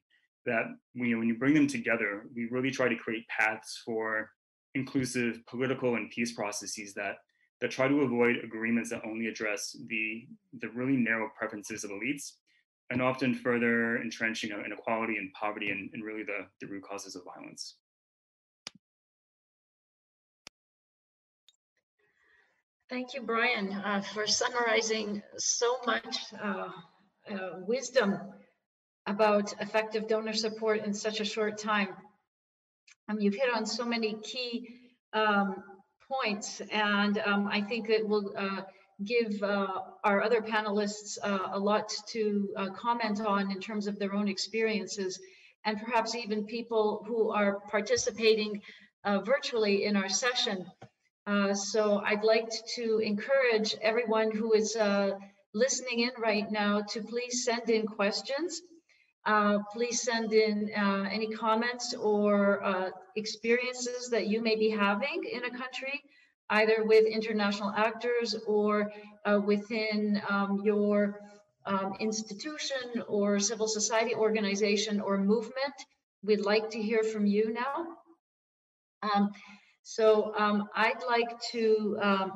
[0.46, 4.30] that when you, bring them together, we really try to create paths for
[4.76, 7.18] inclusive political and peace processes that
[7.62, 10.28] that try to avoid agreements that only address the,
[10.60, 12.34] the really narrow preferences of elites
[12.90, 17.16] and often further entrenching know, inequality and poverty and, and really the, the root causes
[17.16, 17.76] of violence.
[22.90, 26.70] Thank you, Brian, uh, for summarizing so much uh,
[27.32, 28.20] uh, wisdom
[29.08, 31.90] about effective donor support in such a short time.
[33.08, 34.68] Um, you've hit on so many key
[35.14, 35.64] um,
[36.10, 38.62] points, and um, I think it will uh,
[39.04, 39.68] give uh,
[40.04, 44.28] our other panelists uh, a lot to uh, comment on in terms of their own
[44.28, 45.20] experiences,
[45.66, 48.62] and perhaps even people who are participating
[49.04, 50.66] uh, virtually in our session.
[51.28, 54.78] Uh, so I'd like to encourage everyone who is
[55.54, 58.62] listening in right now to please send in questions.
[59.26, 65.24] Uh, please send in uh, any comments or uh, experiences that you may be having
[65.32, 66.00] in a country,
[66.52, 68.92] either with international actors or
[69.26, 71.20] uh, within um, your
[71.66, 75.74] um, institution or civil society organization or movement.
[76.24, 77.88] We'd like to hear from you now.
[79.02, 79.32] Um,
[79.82, 82.32] so um, I'd like to um,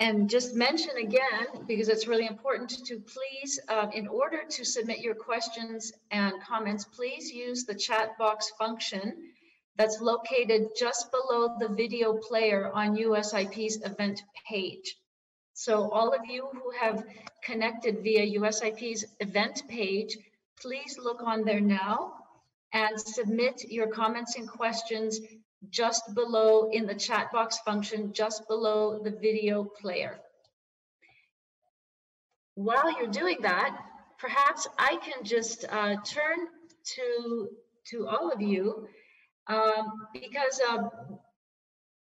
[0.00, 5.00] and just mention again, because it's really important to please, uh, in order to submit
[5.00, 9.32] your questions and comments, please use the chat box function
[9.76, 14.96] that's located just below the video player on USIP's event page.
[15.54, 17.04] So all of you who have
[17.42, 20.16] connected via USIP's event page,
[20.60, 22.14] please look on there now
[22.72, 25.20] and submit your comments and questions
[25.70, 30.18] just below in the chat box function, just below the video player.
[32.54, 33.76] While you're doing that,
[34.18, 36.38] perhaps I can just uh, turn
[36.94, 37.48] to,
[37.90, 38.88] to all of you
[39.46, 40.88] um, because uh,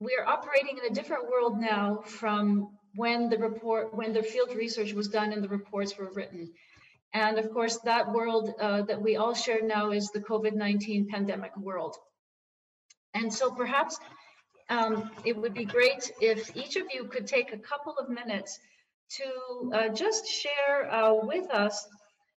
[0.01, 4.55] we are operating in a different world now from when the report, when the field
[4.55, 6.53] research was done and the reports were written.
[7.13, 11.57] And of course, that world uh, that we all share now is the COVID-19 pandemic
[11.57, 11.97] world.
[13.15, 13.99] And so perhaps
[14.69, 18.59] um, it would be great if each of you could take a couple of minutes
[19.11, 21.87] to uh, just share uh, with us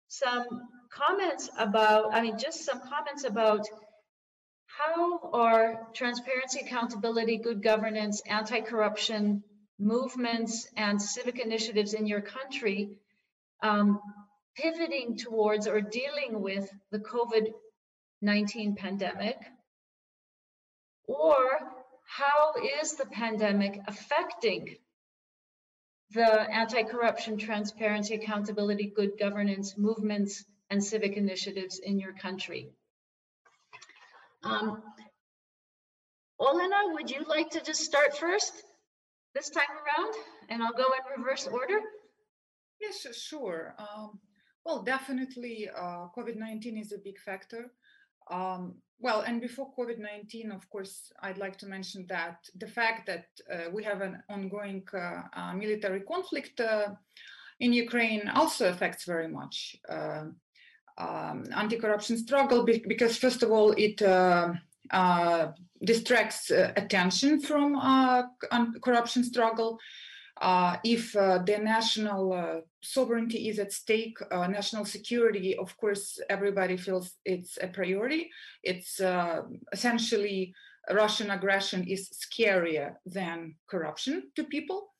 [0.08, 0.46] some
[0.92, 3.66] comments about, I mean, just some comments about
[4.66, 9.44] how are transparency, accountability, good governance, anti-corruption
[9.80, 12.98] movements and civic initiatives in your country
[13.64, 14.00] um,
[14.56, 19.38] pivoting towards or dealing with the COVID-19 pandemic?
[21.08, 21.60] Or
[22.06, 24.76] how is the pandemic affecting
[26.12, 32.70] the anti-corruption, transparency, accountability, good governance movements and civic initiatives in your country?
[34.44, 34.82] Um,
[36.40, 38.54] Olena, would you like to just start first
[39.34, 40.14] this time around?
[40.50, 41.80] And I'll go in reverse order.
[42.80, 43.76] Yes, sure.
[43.80, 44.20] Um,
[44.66, 47.72] Well, definitely, uh, COVID 19 is a big factor.
[48.30, 53.06] Um, well, and before COVID 19, of course, I'd like to mention that the fact
[53.06, 56.90] that uh, we have an ongoing uh, uh military conflict uh,
[57.60, 60.26] in Ukraine also affects very much uh,
[60.98, 63.98] um, anti corruption struggle because, first of all, it
[65.84, 67.80] distracts attention from
[68.82, 69.80] corruption struggle.
[70.42, 76.20] Uh, if uh, the national uh, sovereignty is at stake, uh, national security, of course,
[76.30, 78.30] everybody feels it's a priority.
[78.64, 80.54] It's uh, essentially
[80.92, 84.94] Russian aggression is scarier than corruption to people.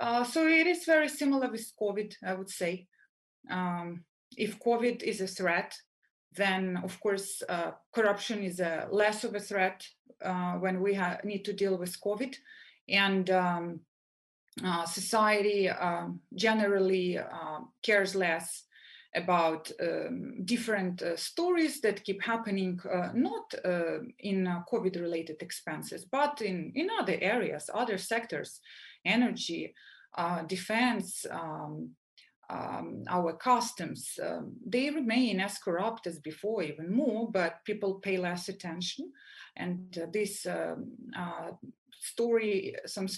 [0.00, 2.86] Uh, so it is very similar with COVID, I would say.
[3.50, 4.04] Um,
[4.36, 5.74] if COVID is a threat,
[6.34, 7.42] then of course
[7.94, 9.86] corruption is a less of a threat
[10.60, 12.36] when we need to deal with COVID.
[12.88, 13.80] And um,
[14.64, 18.64] uh, society um, generally uh, cares less
[19.14, 26.04] about um, different uh, stories that keep happening, uh, not uh, in COVID related expenses,
[26.04, 28.60] but in, in other areas, other sectors,
[29.04, 29.74] energy,
[30.46, 31.90] defense, um,
[32.48, 38.18] um, our customs, um, they remain as corrupt as before, even more, but people pay
[38.18, 39.12] less attention.
[39.56, 41.52] And uh, this um, uh,
[41.98, 43.08] story, some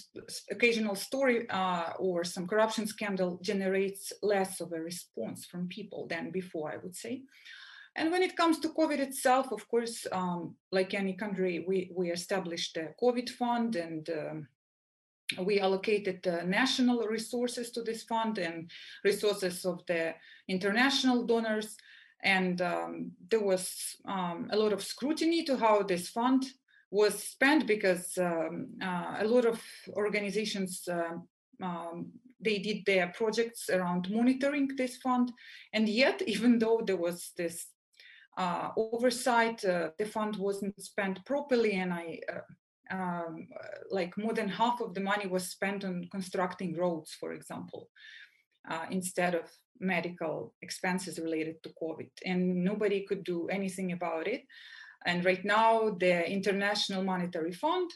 [0.49, 6.31] occasional story uh, or some corruption scandal generates less of a response from people than
[6.31, 7.21] before, I would say.
[7.95, 12.11] And when it comes to COVID itself, of course, um, like any country, we, we
[12.11, 14.47] established a COVID fund and um,
[15.37, 18.71] we allocated uh, national resources to this fund and
[19.03, 20.15] resources of the
[20.47, 21.77] international donors.
[22.23, 26.45] And um, there was um, a lot of scrutiny to how this fund
[26.91, 29.61] was spent because um, uh, a lot of
[29.95, 31.17] organizations uh,
[32.41, 35.31] they did their projects around monitoring this fund
[35.73, 37.67] and yet even though there was this
[38.37, 42.39] uh, oversight uh, the fund wasn't spent properly and i uh,
[42.91, 43.47] um,
[43.91, 47.89] like more than half of the money was spent on constructing roads for example
[48.69, 49.45] uh, instead of
[49.79, 54.43] medical expenses related to covid and nobody could do anything about it
[55.05, 57.91] and right now, the International Monetary Fund,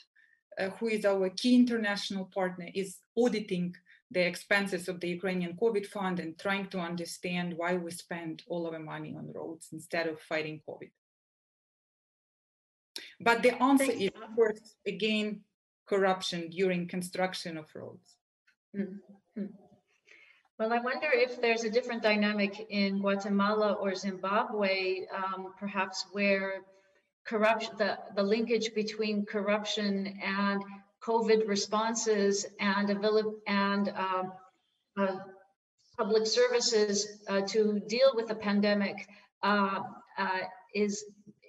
[0.57, 3.75] uh, who is our key international partner, is auditing
[4.11, 8.67] the expenses of the Ukrainian COVID fund and trying to understand why we spend all
[8.67, 10.91] of our money on roads instead of fighting COVID.
[13.23, 15.41] But the answer is, of course, again,
[15.87, 18.15] corruption during construction of roads.
[18.75, 19.45] Mm-hmm.
[20.59, 26.61] Well, I wonder if there's a different dynamic in Guatemala or Zimbabwe, um, perhaps where
[27.25, 30.61] corruption, the, the linkage between corruption and
[31.03, 32.89] COVID responses and
[33.47, 34.31] and um,
[34.97, 35.17] uh,
[35.97, 39.07] public services uh, to deal with the pandemic
[39.41, 39.79] uh,
[40.17, 40.39] uh,
[40.73, 41.03] is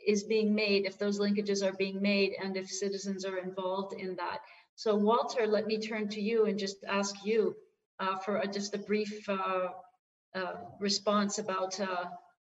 [0.07, 4.17] is being made if those linkages are being made and if citizens are involved in
[4.17, 4.41] that.
[4.77, 7.55] So Walter, let me turn to you and just ask you
[8.01, 9.69] uh, for a, just a brief uh,
[10.81, 11.79] response about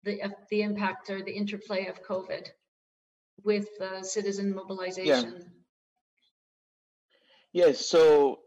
[0.05, 2.49] the the impact or the interplay of COVID
[3.45, 5.35] with uh, citizen mobilization?
[7.53, 7.65] Yeah.
[7.65, 7.87] Yes.
[7.87, 8.41] So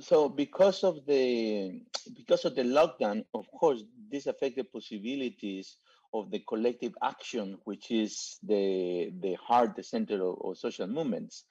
[0.00, 1.82] so because of the
[2.16, 5.76] because of the lockdown, of course, this affected possibilities
[6.14, 11.44] of the collective action, which is the the heart, the center of, of social movements.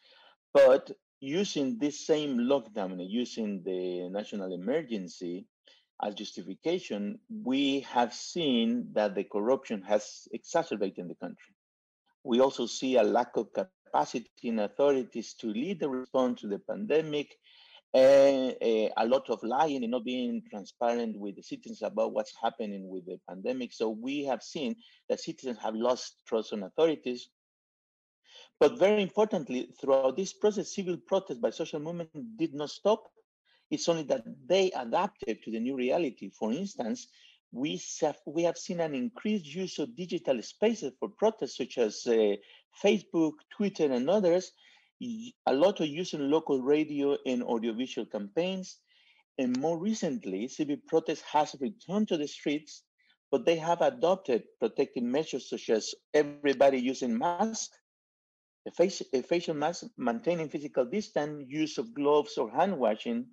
[0.54, 0.90] But
[1.20, 5.46] using this same lockdown, using the national emergency
[6.02, 11.54] as justification, we have seen that the corruption has exacerbated in the country.
[12.24, 16.60] We also see a lack of capacity in authorities to lead the response to the
[16.60, 17.36] pandemic
[17.94, 22.34] and uh, a lot of lying and not being transparent with the citizens about what's
[22.42, 23.72] happening with the pandemic.
[23.72, 24.76] So we have seen
[25.10, 27.30] that citizens have lost trust in authorities.
[28.60, 33.04] But very importantly, throughout this process, civil protest by social movement did not stop.
[33.70, 36.32] It's only that they adapted to the new reality.
[36.32, 37.08] For instance,
[37.52, 42.06] we have, we have seen an increased use of digital spaces for protests, such as
[42.08, 42.36] uh,
[42.84, 44.52] Facebook, Twitter, and others,
[45.02, 48.80] a lot of using local radio and audiovisual campaigns.
[49.38, 52.84] And more recently, civil protest has returned to the streets,
[53.32, 57.76] but they have adopted protective measures such as everybody using masks,
[58.68, 63.26] a, face, a facial mask, maintaining physical distance, use of gloves or hand washing,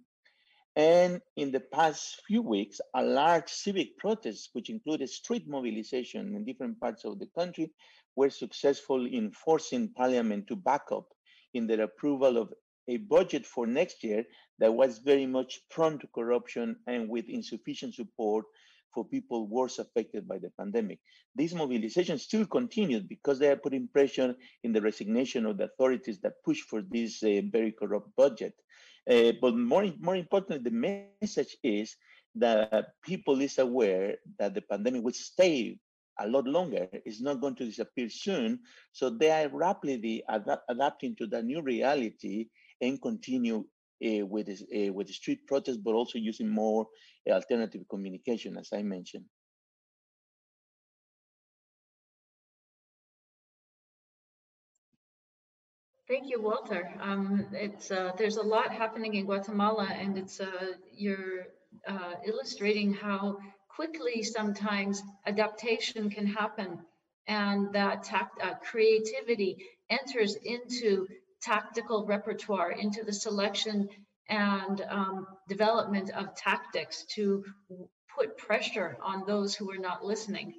[0.76, 6.44] and in the past few weeks, a large civic protest, which included street mobilization in
[6.44, 7.70] different parts of the country,
[8.16, 11.06] were successful in forcing parliament to back up
[11.54, 12.52] in their approval of
[12.88, 14.24] a budget for next year
[14.58, 18.44] that was very much prone to corruption and with insufficient support
[18.92, 20.98] for people worse affected by the pandemic.
[21.36, 24.34] These mobilizations still continued because they are putting pressure
[24.64, 28.54] in the resignation of the authorities that push for this uh, very corrupt budget.
[29.08, 31.96] Uh, but more, more importantly, the message is
[32.34, 35.78] that people is aware that the pandemic will stay
[36.20, 36.88] a lot longer.
[36.92, 38.60] It's not going to disappear soon.
[38.92, 42.48] So they are rapidly ad- adapting to the new reality
[42.80, 43.64] and continue
[44.04, 46.86] uh, with this, uh, with the street protests, but also using more
[47.28, 49.24] uh, alternative communication, as I mentioned.
[56.08, 56.90] Thank you, Walter.
[57.00, 61.46] Um, it's uh, there's a lot happening in Guatemala, and it's uh, you're
[61.86, 63.38] uh, illustrating how
[63.80, 66.78] quickly sometimes adaptation can happen,
[67.26, 69.56] and that tact, uh, creativity
[69.88, 71.06] enters into
[71.40, 73.88] tactical repertoire, into the selection
[74.28, 77.42] and um, development of tactics to
[78.14, 80.52] put pressure on those who are not listening.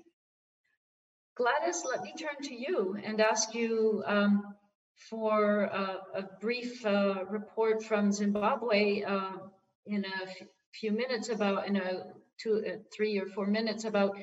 [1.38, 4.56] Gladys, let me turn to you and ask you um,
[4.96, 9.38] for a, a brief uh, report from Zimbabwe uh,
[9.86, 10.28] in a
[10.74, 12.06] few minutes about, in a
[12.42, 14.18] two, uh, three or four minutes about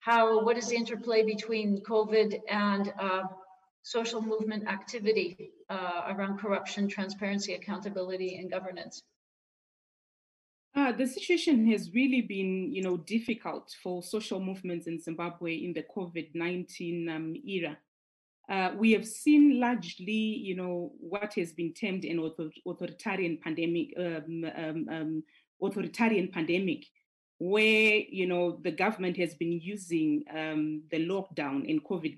[0.00, 3.22] how, what is the interplay between COVID and uh,
[3.82, 9.02] social movement activity uh, around corruption, transparency, accountability, and governance?
[10.76, 15.72] Uh, the situation has really been, you know, difficult for social movements in Zimbabwe in
[15.72, 17.78] the COVID-19 um, era.
[18.48, 23.94] Uh, we have seen largely, you know, what has been termed an author- authoritarian pandemic,
[23.96, 25.22] um, um, um
[25.62, 26.84] authoritarian pandemic,
[27.38, 32.16] where you know the government has been using um, the lockdown and COVID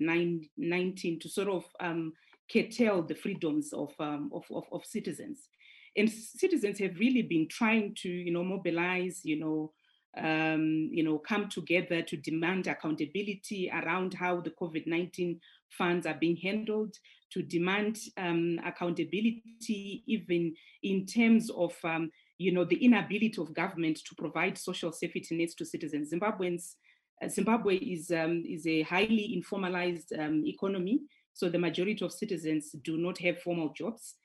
[0.57, 2.13] nineteen to sort of um,
[2.51, 5.49] curtail the freedoms of, um, of, of, of citizens,
[5.95, 9.71] and citizens have really been trying to you know mobilize, you know.
[10.17, 15.39] Um, you know, come together to demand accountability around how the COVID 19
[15.77, 16.95] funds are being handled,
[17.33, 23.97] to demand um, accountability even in terms of um, you know, the inability of government
[24.05, 26.11] to provide social safety nets to citizens.
[26.11, 26.75] Zimbabweans,
[27.23, 31.01] uh, Zimbabwe is, um, is a highly informalized um, economy,
[31.33, 34.15] so the majority of citizens do not have formal jobs.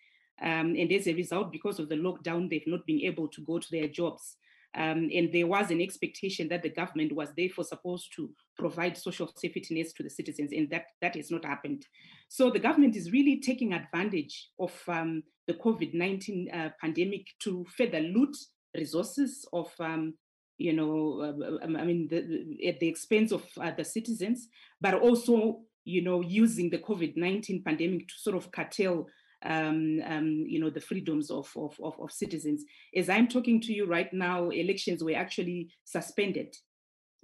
[0.41, 3.59] Um, and as a result, because of the lockdown, they've not been able to go
[3.59, 4.37] to their jobs.
[4.75, 9.31] Um, and there was an expectation that the government was therefore supposed to provide social
[9.37, 11.85] safety nets to the citizens, and that, that has not happened.
[12.29, 17.67] So the government is really taking advantage of um, the COVID 19 uh, pandemic to
[17.77, 18.37] further loot
[18.75, 19.71] resources of.
[19.79, 20.15] Um,
[20.59, 24.49] you know, uh, I mean, the, at the expense of uh, the citizens,
[24.81, 29.09] but also, you know, using the COVID 19 pandemic to sort of curtail
[29.45, 32.65] um, um, you know, the freedoms of, of, of, of, citizens.
[32.95, 36.55] As I'm talking to you right now, elections were actually suspended,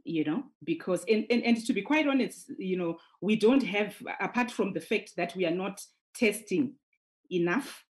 [0.04, 3.94] you know, because, and, and, and to be quite honest, you know, we don't have,
[4.20, 5.80] apart from the fact that we are not
[6.14, 6.74] testing
[7.30, 7.84] enough,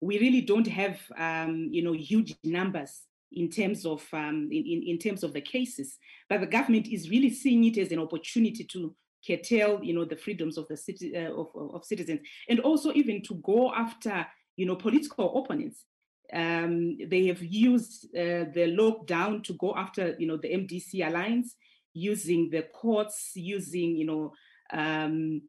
[0.00, 3.02] we really don't have, um, you know, huge numbers
[3.32, 5.96] in terms of um, in, in, in terms of the cases.
[6.28, 8.94] But the government is really seeing it as an opportunity to
[9.26, 13.22] curtail, you know, the freedoms of the city uh, of, of citizens, and also even
[13.22, 15.84] to go after, you know, political opponents.
[16.32, 21.56] Um, they have used uh, the lockdown to go after, you know, the MDC alliance,
[21.92, 24.32] using the courts, using, you know,
[24.72, 25.42] um,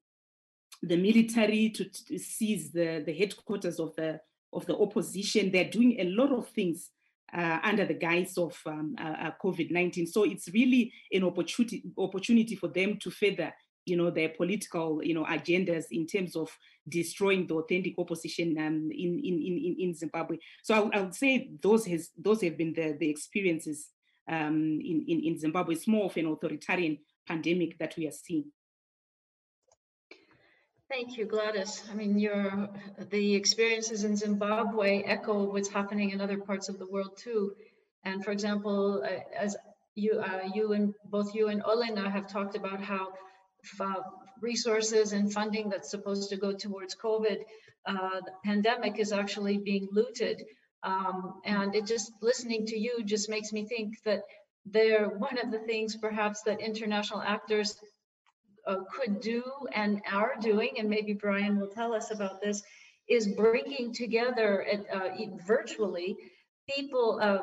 [0.82, 4.19] the military to, to, seize the, the headquarters of the
[4.53, 5.51] of the opposition.
[5.51, 6.89] They're doing a lot of things
[7.36, 10.07] uh, under the guise of um, uh, uh COVID-19.
[10.07, 13.53] So it's really an opportunity opportunity for them to further,
[13.86, 16.49] you know, their political, you know, agendas in terms of
[16.88, 20.38] destroying the authentic opposition um, in, in in in Zimbabwe.
[20.63, 23.89] So I, I would say those has those have been the the experiences
[24.29, 25.75] um, in, in in Zimbabwe.
[25.75, 28.51] It's more of an authoritarian pandemic that we are seeing.
[30.92, 31.82] Thank you, Gladys.
[31.89, 32.68] I mean, your
[33.12, 37.54] the experiences in Zimbabwe echo what's happening in other parts of the world too.
[38.04, 39.56] And for example, uh, as
[39.96, 43.14] you, uh, you and both you and Olena have talked about how
[43.80, 44.02] uh,
[44.42, 47.38] resources and funding that's supposed to go towards COVID,
[47.86, 50.44] uh, the pandemic is actually being looted.
[50.84, 54.24] Um, and it just listening to you just makes me think that
[54.66, 57.78] they're one of the things perhaps that international actors
[58.68, 59.43] uh, could do
[59.74, 62.62] and are doing, and maybe Brian will tell us about this,
[63.09, 65.09] is bringing together uh,
[65.45, 66.16] virtually
[66.70, 67.39] people, uh,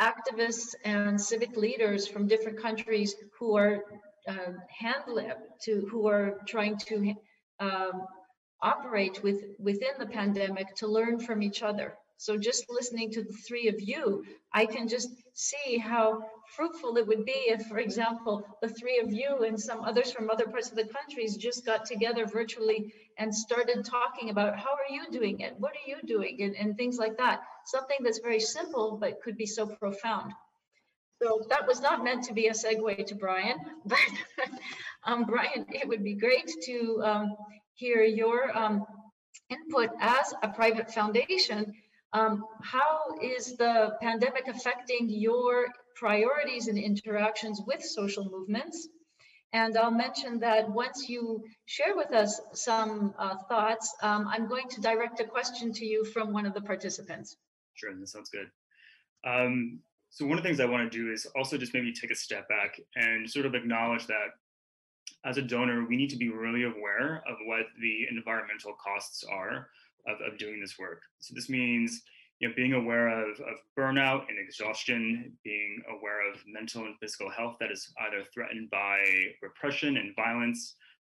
[0.00, 3.80] activists and civic leaders from different countries who are
[4.28, 5.32] uh, handling
[5.64, 7.14] to who are trying to
[7.60, 8.02] um,
[8.62, 11.94] operate with within the pandemic to learn from each other.
[12.16, 16.22] So just listening to the three of you, I can just see how
[16.56, 20.28] fruitful it would be if, for example, the three of you and some others from
[20.28, 24.92] other parts of the countries just got together virtually and started talking about how are
[24.92, 25.54] you doing it?
[25.58, 26.42] What are you doing?
[26.42, 27.40] And, and things like that.
[27.64, 30.32] Something that's very simple, but could be so profound.
[31.22, 33.56] So that was not meant to be a segue to Brian,
[33.86, 33.98] but
[35.04, 37.36] um, Brian, it would be great to um,
[37.74, 38.84] hear your um,
[39.48, 41.72] input as a private foundation.
[42.12, 48.88] Um, how is the pandemic affecting your priorities and interactions with social movements?
[49.54, 54.68] And I'll mention that once you share with us some uh, thoughts, um, I'm going
[54.70, 57.36] to direct a question to you from one of the participants.
[57.74, 58.50] Sure, that sounds good.
[59.26, 62.10] Um, so one of the things I want to do is also just maybe take
[62.10, 64.28] a step back and sort of acknowledge that
[65.24, 69.68] as a donor, we need to be really aware of what the environmental costs are
[70.06, 71.02] of, of doing this work.
[71.20, 72.02] So this means
[72.42, 77.30] you know, being aware of, of burnout and exhaustion, being aware of mental and physical
[77.30, 78.98] health that is either threatened by
[79.40, 80.74] repression and violence,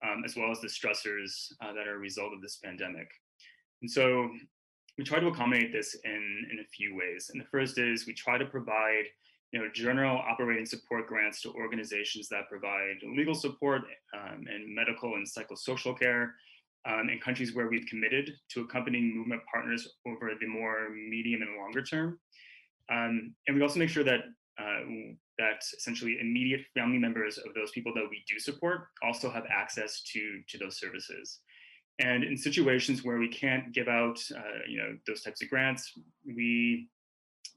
[0.07, 3.09] um, as well as the stressors uh, that are a result of this pandemic.
[3.81, 4.29] And so
[4.99, 7.31] we try to accommodate this in, in a few ways.
[7.33, 9.05] And the first is we try to provide
[9.51, 13.83] you know, general operating support grants to organizations that provide legal support
[14.13, 16.35] um, and medical and psychosocial care
[16.87, 21.57] um, in countries where we've committed to accompanying movement partners over the more medium and
[21.57, 22.19] longer term.
[22.91, 24.21] Um, and we also make sure that
[24.59, 24.81] uh,
[25.39, 30.03] that essentially immediate family members of those people that we do support also have access
[30.13, 31.41] to to those services.
[32.01, 35.93] And in situations where we can't give out, uh, you know, those types of grants,
[36.27, 36.89] we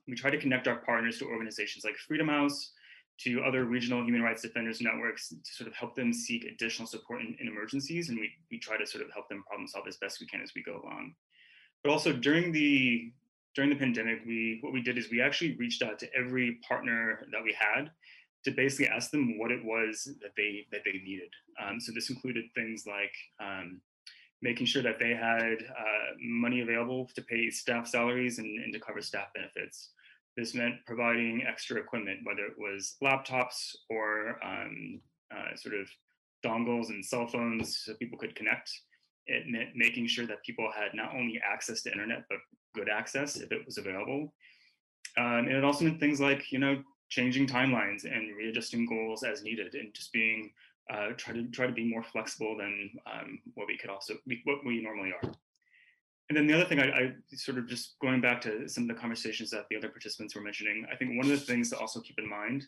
[0.07, 2.71] we try to connect our partners to organizations like Freedom House,
[3.20, 7.22] to other regional human rights defenders networks to sort of help them seek additional support
[7.22, 9.97] in, in emergencies, and we we try to sort of help them problem solve as
[9.97, 11.13] best we can as we go along.
[11.84, 13.11] But also during the
[13.55, 17.26] during the pandemic, we what we did is we actually reached out to every partner
[17.32, 17.91] that we had
[18.45, 21.30] to basically ask them what it was that they that they needed.
[21.61, 23.82] Um, so this included things like um,
[24.41, 28.80] making sure that they had uh, money available to pay staff salaries and, and, to
[28.80, 29.89] cover staff benefits.
[30.38, 35.02] This meant providing extra equipment, whether it was laptops or um,
[35.36, 35.90] uh, sort of
[36.46, 38.72] dongles and cell phones so people could connect.
[39.26, 42.38] It meant making sure that people had not only access to internet, but
[42.76, 44.34] good access if it was available.
[45.18, 49.44] Um, and it also meant things like, you know, changing timelines and readjusting goals as
[49.44, 50.52] needed and just being
[50.94, 54.14] uh, try to try to be more flexible than um, what we could also
[54.46, 55.32] what we normally are.
[56.30, 58.89] And then the other thing, I, I, sort of just going back to some of
[58.89, 60.86] the conversations that the other participants were mentioning.
[60.91, 62.65] I think one of the things to also keep in mind,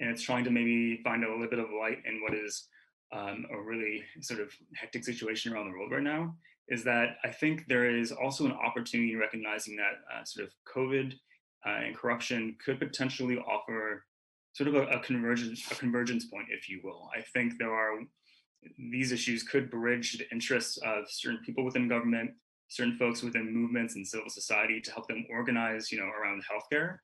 [0.00, 2.68] and it's trying to maybe find a little bit of light in what is
[3.12, 6.34] um, a really sort of hectic situation around the world right now,
[6.68, 10.52] is that I think there is also an opportunity in recognizing that uh, sort of
[10.74, 11.14] COVID
[11.64, 14.04] uh, and corruption could potentially offer
[14.52, 17.08] sort of a, a convergence a convergence point, if you will.
[17.16, 18.00] I think there are
[18.90, 22.32] these issues could bridge the interests of certain people within government,
[22.68, 26.98] certain folks within movements and civil society to help them organize, you know, around healthcare,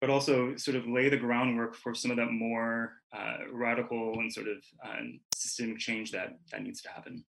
[0.00, 4.32] but also sort of lay the groundwork for some of that more uh, radical and
[4.32, 7.24] sort of um, systemic change that that needs to happen.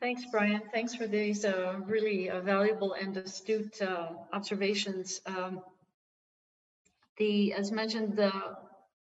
[0.00, 0.60] Thanks, Brian.
[0.72, 5.22] Thanks for these uh, really uh, valuable and astute uh, observations.
[5.24, 5.62] Um,
[7.16, 8.30] the, as mentioned, the,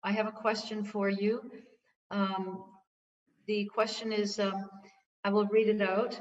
[0.04, 1.50] I have a question for you.
[2.10, 2.64] Um,
[3.52, 4.70] the question is, um,
[5.24, 6.14] I will read it out.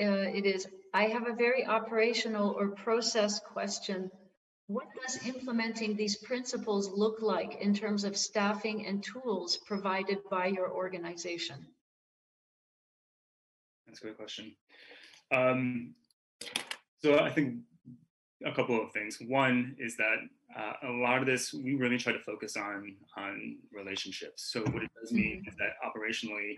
[0.00, 4.10] Uh, it is, I have a very operational or process question.
[4.66, 10.46] What does implementing these principles look like in terms of staffing and tools provided by
[10.46, 11.58] your organization?
[13.86, 14.56] That's a great question.
[15.30, 15.94] Um,
[17.02, 17.56] so I think
[18.44, 19.18] a couple of things.
[19.26, 20.16] One is that
[20.58, 24.50] uh, a lot of this we really try to focus on on relationships.
[24.52, 25.48] So what it does mean mm-hmm.
[25.48, 26.56] is that operationally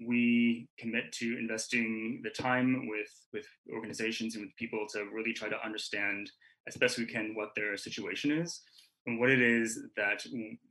[0.00, 5.48] we commit to investing the time with with organizations and with people to really try
[5.48, 6.30] to understand
[6.66, 8.60] as best we can what their situation is
[9.06, 10.24] and what it is that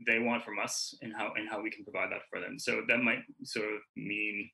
[0.05, 2.57] they want from us and how and how we can provide that for them.
[2.57, 4.49] So that might sort of mean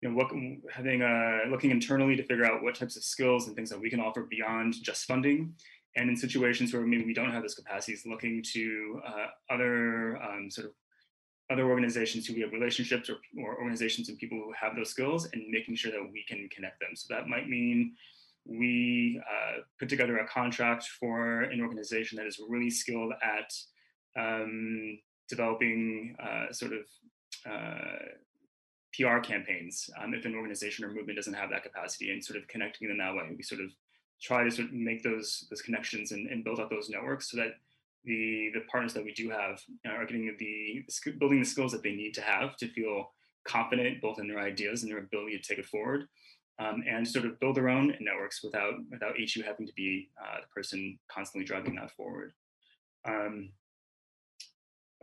[0.00, 0.30] you know, what,
[0.72, 3.90] having uh, looking internally to figure out what types of skills and things that we
[3.90, 5.54] can offer beyond just funding.
[5.96, 10.50] And in situations where maybe we don't have those capacities, looking to uh, other um,
[10.50, 10.72] sort of
[11.50, 15.28] other organizations who we have relationships or, or organizations and people who have those skills
[15.32, 16.90] and making sure that we can connect them.
[16.94, 17.94] So that might mean
[18.44, 23.52] we uh, put together a contract for an organization that is really skilled at
[24.18, 26.80] um, developing uh, sort of
[27.50, 27.98] uh,
[28.94, 32.48] PR campaigns um, if an organization or movement doesn't have that capacity and sort of
[32.48, 33.28] connecting them that way.
[33.36, 33.70] We sort of
[34.20, 37.36] try to sort of make those those connections and, and build out those networks so
[37.36, 37.54] that
[38.04, 40.84] the the partners that we do have are getting the
[41.18, 43.12] building the skills that they need to have to feel
[43.44, 46.08] confident both in their ideas and their ability to take it forward
[46.58, 50.40] um, and sort of build their own networks without without HU having to be uh,
[50.40, 52.32] the person constantly driving that forward.
[53.04, 53.50] Um,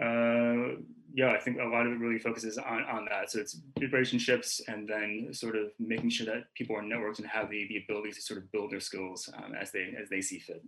[0.02, 0.82] uh,
[1.14, 3.32] yeah, I think a lot of it really focuses on, on that.
[3.32, 7.50] So it's relationships and then sort of making sure that people are networked and have
[7.50, 10.40] the, the ability to sort of build their skills um, as they as they see
[10.40, 10.62] fit.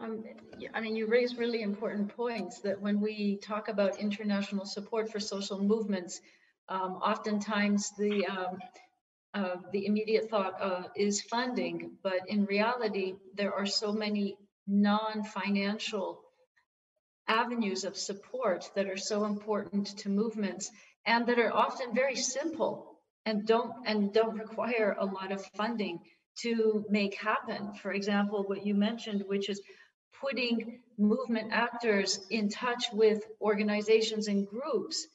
[0.00, 0.24] Um,
[0.74, 5.20] I mean, you raise really important points that when we talk about international support for
[5.20, 6.20] social movements,
[6.70, 8.58] um, oftentimes the um,
[9.34, 16.23] uh, the immediate thought uh, is funding, but in reality, there are so many non-financial
[17.26, 20.70] avenues of support that are so important to movements
[21.06, 22.96] and that are often very simple
[23.26, 26.00] and don't and don't require a lot of funding
[26.42, 27.72] to make happen.
[27.74, 29.60] For example, what you mentioned, which is
[30.20, 35.06] putting movement actors in touch with organizations and groups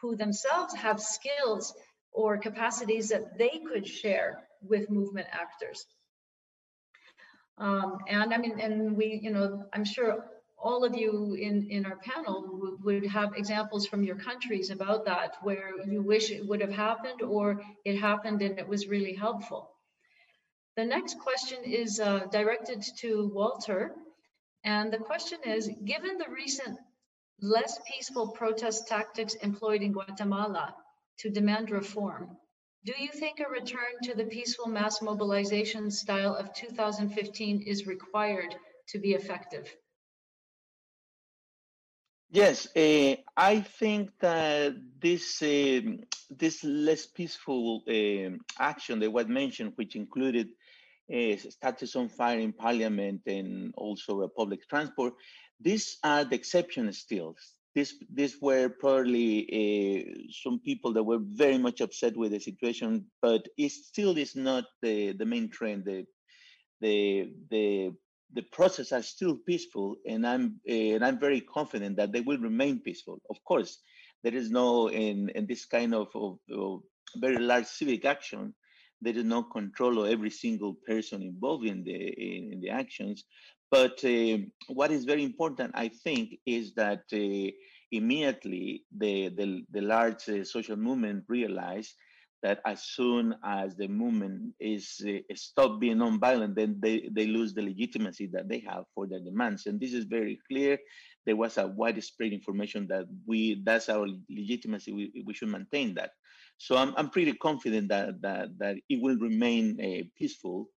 [0.00, 1.74] who themselves have skills
[2.12, 5.86] or capacities that they could share with movement actors.
[7.58, 10.24] Um, and I mean, and we, you know, I'm sure
[10.60, 15.36] all of you in, in our panel would have examples from your countries about that,
[15.42, 19.70] where you wish it would have happened or it happened and it was really helpful.
[20.76, 23.94] The next question is uh, directed to Walter.
[24.64, 26.78] And the question is, given the recent
[27.40, 30.74] less peaceful protest tactics employed in Guatemala
[31.18, 32.36] to demand reform,
[32.84, 38.54] do you think a return to the peaceful mass mobilization style of 2015 is required
[38.88, 39.72] to be effective?
[42.30, 45.80] Yes, uh, I think that this uh,
[46.30, 50.48] this less peaceful uh, action that was mentioned, which included
[51.38, 55.14] statues on fire in parliament and also public transport,
[55.58, 57.34] these are the exceptions still.
[57.74, 63.46] This, this were probably some people that were very much upset with the situation, but
[63.56, 65.84] it still is not the, the main trend.
[65.86, 66.04] The,
[66.80, 67.92] the, the
[68.34, 72.80] the process are still peaceful, and I'm and I'm very confident that they will remain
[72.80, 73.20] peaceful.
[73.30, 73.78] Of course,
[74.22, 76.82] there is no in in this kind of, of, of
[77.16, 78.54] very large civic action,
[79.00, 83.24] there is no control of every single person involved in the in, in the actions.
[83.70, 87.50] But uh, what is very important, I think, is that uh,
[87.92, 91.94] immediately the, the, the large uh, social movement realized
[92.42, 97.52] that as soon as the movement is uh, stop being nonviolent, then they, they lose
[97.52, 99.66] the legitimacy that they have for their demands.
[99.66, 100.78] And this is very clear.
[101.26, 104.92] There was a widespread information that we that's our legitimacy.
[104.92, 106.10] We, we should maintain that.
[106.58, 110.70] So I'm, I'm pretty confident that that, that it will remain uh, peaceful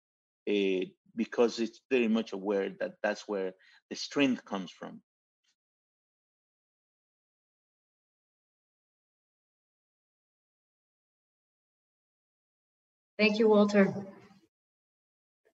[0.49, 0.85] uh,
[1.15, 3.53] because it's very much aware that that's where
[3.89, 5.01] the strength comes from.
[13.21, 13.93] Thank you, Walter.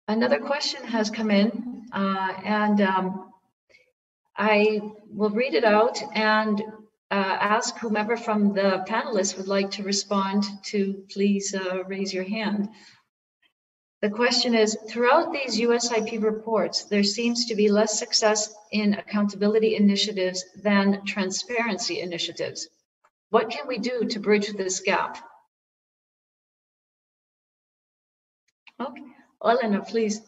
[0.06, 3.32] Another question has come in, uh, and um,
[4.36, 6.62] I will read it out and
[7.10, 12.22] uh, ask whomever from the panelists would like to respond to please uh, raise your
[12.22, 12.68] hand.
[14.00, 19.74] The question is, throughout these USIP reports, there seems to be less success in accountability
[19.74, 22.68] initiatives than transparency initiatives.
[23.30, 25.18] What can we do to bridge this gap?
[28.78, 29.02] Okay,
[29.42, 30.20] Elena, please.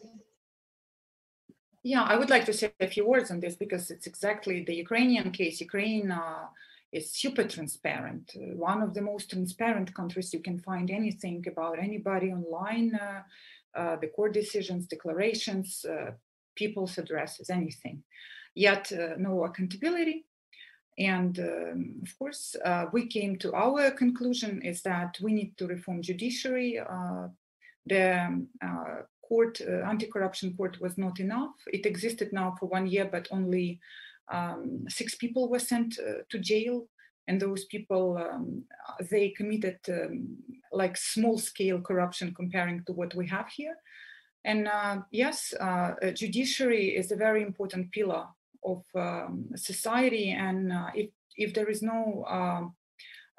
[1.83, 4.75] Yeah, I would like to say a few words on this because it's exactly the
[4.75, 5.61] Ukrainian case.
[5.61, 6.47] Ukraine uh,
[6.91, 8.31] is super transparent.
[8.35, 13.21] Uh, one of the most transparent countries you can find anything about anybody online, uh,
[13.75, 16.11] uh the court decisions, declarations, uh,
[16.55, 18.03] people's addresses, anything.
[18.55, 20.25] Yet uh, no accountability.
[20.97, 22.57] And um, of course,
[22.91, 26.77] we came to our conclusion is that we need to reform judiciary,
[27.89, 31.55] the uh, court, uh, anti-corruption court was not enough.
[31.67, 33.79] It existed now for one year, but only
[34.31, 36.87] um, six people were sent uh, to jail.
[37.27, 38.63] And those people, um,
[39.11, 40.37] they committed um,
[40.71, 43.75] like small scale corruption comparing to what we have here.
[44.45, 48.25] And uh, yes, uh, judiciary is a very important pillar
[48.63, 50.31] of um, society.
[50.31, 52.73] And uh, if, if there is no um,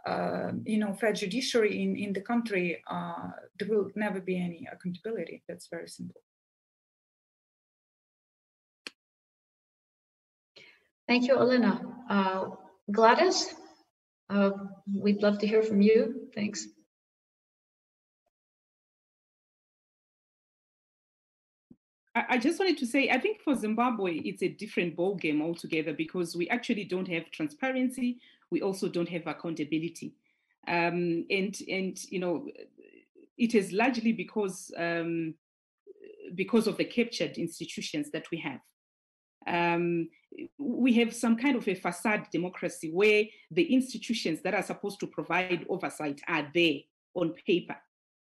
[0.07, 4.69] uh, you know, fair judiciary in, in the country, uh, there will never be any
[4.71, 5.43] accountability.
[5.49, 6.21] That's very simple.
[11.07, 11.81] Thank you, Elena.
[12.09, 12.51] Uh,
[12.91, 13.55] Gladys,
[14.31, 14.51] uh,
[14.95, 16.29] we'd love to hear from you.
[16.35, 16.69] Thanks.
[22.15, 26.35] I just wanted to say, I think for Zimbabwe, it's a different ballgame altogether because
[26.35, 28.19] we actually don't have transparency.
[28.51, 30.15] We also don't have accountability.
[30.67, 32.49] Um, and, and, you know,
[33.39, 35.35] it is largely because, um,
[36.35, 38.61] because of the captured institutions that we have.
[39.47, 40.09] Um,
[40.59, 45.07] we have some kind of a facade democracy where the institutions that are supposed to
[45.07, 46.81] provide oversight are there
[47.15, 47.77] on paper.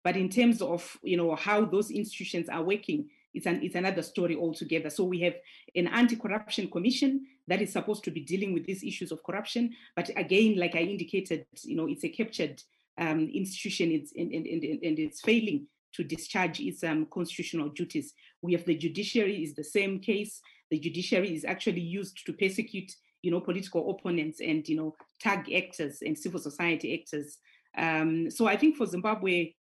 [0.03, 4.03] But in terms of, you know, how those institutions are working, it's, an, it's another
[4.03, 4.91] story altogether.
[4.91, 5.35] So we have
[5.75, 9.73] an anti-corruption commission that is supposed to be dealing with these issues of corruption.
[9.97, 12.63] But again, like I indicated, you know, it's a captured
[12.99, 18.15] um, institution it's, and, and, and, and it's failing to discharge its um, constitutional duties.
[18.43, 20.41] We have the judiciary is the same case.
[20.71, 25.53] The judiciary is actually used to persecute, you know, political opponents and, you know, tag
[25.53, 27.39] actors and civil society actors.
[27.77, 29.55] Um, so I think for Zimbabwe,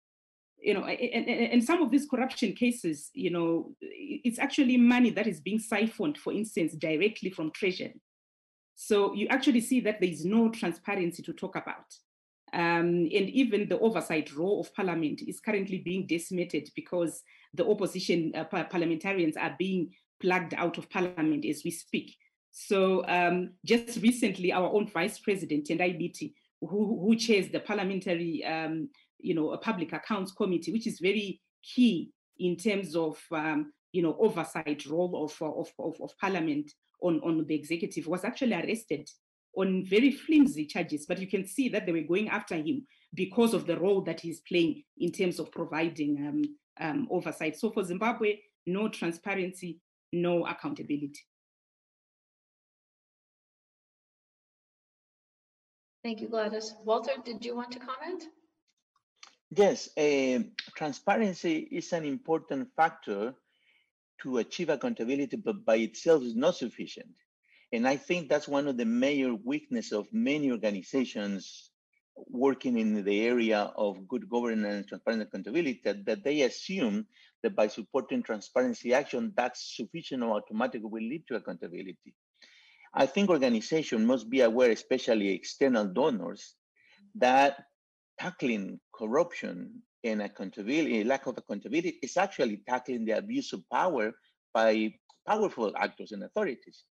[0.64, 5.40] you know, and, some of these corruption cases, you know, it's actually money that is
[5.40, 8.00] being siphoned, for instance, directly from Treasury.
[8.74, 11.84] So you actually see that there is no transparency to talk about.
[12.54, 18.32] Um, and even the oversight role of parliament is currently being decimated because the opposition
[18.34, 19.90] uh, parliamentarians are being
[20.20, 22.16] plugged out of parliament as we speak.
[22.52, 28.44] So um, just recently, our own vice president, Tendai Biti, who, who chairs the parliamentary
[28.44, 28.88] um,
[29.24, 34.02] you know, a public accounts committee, which is very key in terms of, um, you
[34.02, 36.70] know, oversight role of, of, of, of parliament
[37.00, 39.08] on, on the executive, was actually arrested
[39.56, 43.54] on very flimsy charges, but you can see that they were going after him because
[43.54, 46.42] of the role that he's playing in terms of providing um,
[46.80, 47.56] um, oversight.
[47.56, 49.80] So for Zimbabwe, no transparency,
[50.12, 51.20] no accountability.
[56.02, 56.74] Thank you, Gladys.
[56.84, 58.24] Walter, did you want to comment?
[59.57, 60.42] Yes, uh,
[60.74, 63.34] transparency is an important factor
[64.22, 67.14] to achieve accountability, but by itself is not sufficient.
[67.72, 71.70] And I think that's one of the major weaknesses of many organizations
[72.16, 77.07] working in the area of good governance, transparent accountability, that, that they assume
[77.42, 82.14] that by supporting transparency action, that's sufficient or automatically will lead to accountability.
[82.92, 86.55] I think organizations must be aware, especially external donors,
[87.16, 87.64] that
[88.18, 94.12] tackling corruption and accountability, lack of accountability, is actually tackling the abuse of power
[94.53, 94.92] by
[95.26, 96.84] powerful actors and authorities.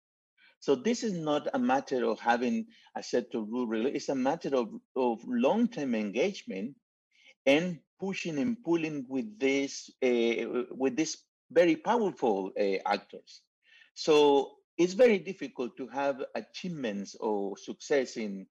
[0.59, 3.91] So this is not a matter of having a set of rules.
[3.93, 6.75] It's a matter of, of long-term engagement
[7.45, 11.17] and pushing and pulling with this uh, with this
[11.51, 13.41] very powerful uh, actors.
[13.93, 18.47] So it's very difficult to have achievements or success in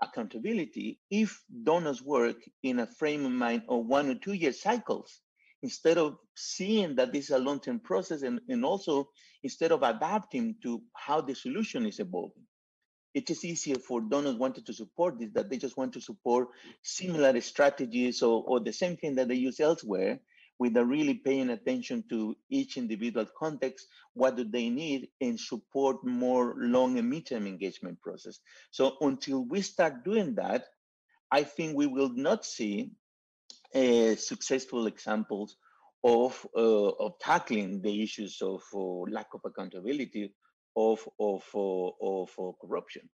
[0.00, 5.20] accountability if donors work in a frame of mind of one or two year cycles
[5.62, 9.08] instead of seeing that this is a long-term process and, and also
[9.42, 12.44] instead of adapting to how the solution is evolving.
[13.14, 16.48] It is easier for donors wanted to support this that they just want to support
[16.82, 20.18] similar strategies or, or the same thing that they use elsewhere
[20.62, 26.54] without really paying attention to each individual context, what do they need, and support more
[26.56, 28.38] long and midterm engagement process.
[28.70, 30.62] So until we start doing that,
[31.32, 32.92] I think we will not see
[33.74, 35.56] uh, successful examples
[36.04, 40.24] of uh, of tackling the issues of uh, lack of accountability
[40.76, 43.08] of of uh, of uh, corruption.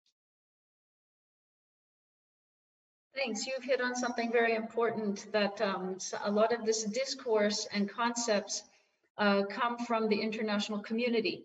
[3.18, 3.48] Thanks.
[3.48, 8.62] You've hit on something very important that um, a lot of this discourse and concepts
[9.18, 11.44] uh, come from the international community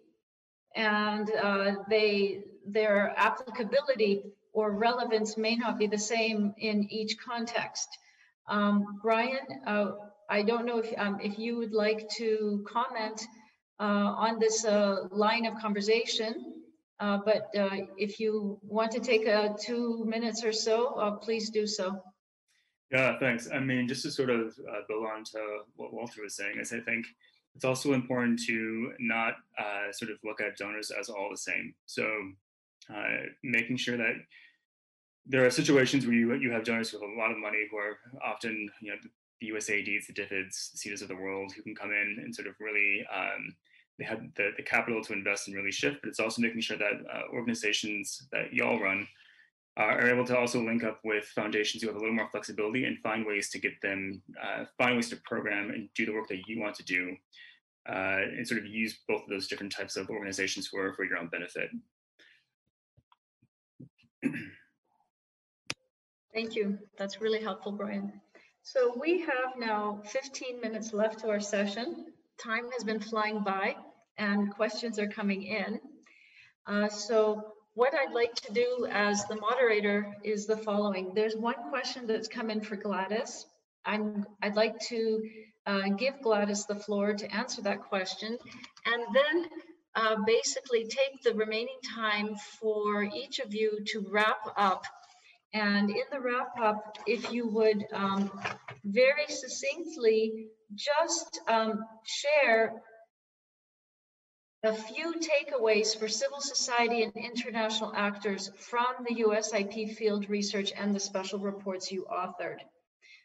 [0.75, 4.21] and uh, they their applicability
[4.53, 7.89] or relevance may not be the same in each context.
[8.47, 9.93] Um, Brian, uh,
[10.29, 13.19] I don't know if, um, if you would like to comment
[13.79, 16.62] uh, on this uh, line of conversation
[16.99, 21.49] uh, but uh, if you want to take a two minutes or so, uh, please
[21.49, 22.01] do so.
[22.91, 23.49] Yeah, thanks.
[23.51, 26.71] I mean, just to sort of uh, build on to what Walter was saying, is
[26.71, 27.07] I think
[27.55, 31.73] it's also important to not uh, sort of look at donors as all the same.
[31.85, 32.07] So
[32.93, 34.15] uh, making sure that
[35.25, 37.97] there are situations where you, you have donors with a lot of money who are
[38.23, 38.97] often, you know,
[39.39, 42.47] the USAIDs, the DFIDs, the Sidas of the world, who can come in and sort
[42.47, 43.55] of really um,
[43.97, 46.77] they had the, the capital to invest and really shift, but it's also making sure
[46.77, 49.07] that uh, organizations that y'all run
[49.79, 52.85] uh, are able to also link up with foundations who have a little more flexibility
[52.85, 56.27] and find ways to get them, uh, find ways to program and do the work
[56.27, 57.15] that you want to do,
[57.89, 61.17] uh, and sort of use both of those different types of organizations for, for your
[61.17, 61.69] own benefit.
[66.33, 66.79] Thank you.
[66.97, 68.11] That's really helpful, Brian.
[68.63, 72.12] So we have now 15 minutes left to our session.
[72.37, 73.75] Time has been flying by
[74.17, 75.79] and questions are coming in.
[76.67, 81.13] Uh, so what I'd like to do as the moderator is the following.
[81.13, 83.45] There's one question that's come in for Gladys.
[83.85, 85.29] I'm, I'd like to
[85.65, 88.37] uh, give Gladys the floor to answer that question
[88.85, 89.45] and then
[89.95, 94.85] uh, basically take the remaining time for each of you to wrap up.
[95.53, 98.31] And in the wrap up, if you would um,
[98.83, 102.73] very succinctly just um, share
[104.63, 110.95] a few takeaways for civil society and international actors from the USIP field research and
[110.95, 112.59] the special reports you authored.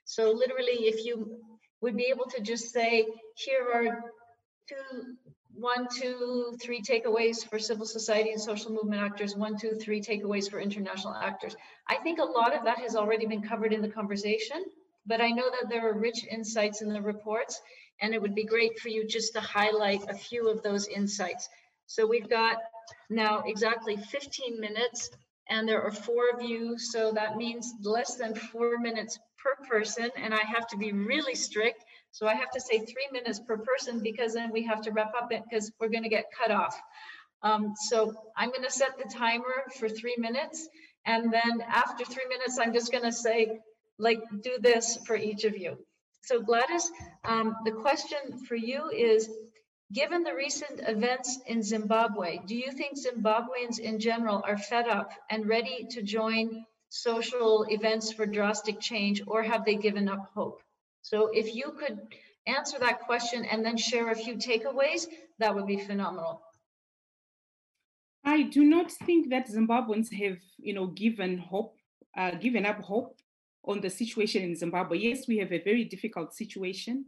[0.04, 1.38] So literally, if you
[1.80, 3.06] would be able to just say,
[3.36, 4.00] here are
[4.68, 5.16] two,
[5.58, 10.48] one, two, three takeaways for civil society and social movement actors, one, two, three takeaways
[10.50, 11.56] for international actors.
[11.88, 14.64] I think a lot of that has already been covered in the conversation,
[15.06, 17.60] but I know that there are rich insights in the reports
[18.00, 21.48] and it would be great for you just to highlight a few of those insights.
[21.86, 22.58] So we've got
[23.10, 25.10] now exactly 15 minutes
[25.48, 26.78] and there are four of you.
[26.78, 30.10] So that means less than four minutes per person.
[30.16, 31.84] And I have to be really strict.
[32.12, 35.12] So I have to say three minutes per person because then we have to wrap
[35.20, 36.78] up it because we're going to get cut off.
[37.42, 40.68] Um, so I'm going to set the timer for three minutes.
[41.04, 43.60] And then after three minutes, I'm just going to say,
[43.98, 45.78] like, do this for each of you.
[46.22, 46.90] So Gladys,
[47.24, 49.28] um, the question for you is,
[49.92, 55.12] given the recent events in Zimbabwe, do you think Zimbabweans in general are fed up
[55.30, 60.60] and ready to join social events for drastic change or have they given up hope?
[61.02, 61.98] So if you could
[62.46, 65.06] answer that question and then share a few takeaways,
[65.38, 66.42] that would be phenomenal.
[68.24, 71.76] I do not think that Zimbabweans have, you know, given hope,
[72.16, 73.16] uh, given up hope
[73.64, 74.98] on the situation in Zimbabwe.
[74.98, 77.06] Yes, we have a very difficult situation,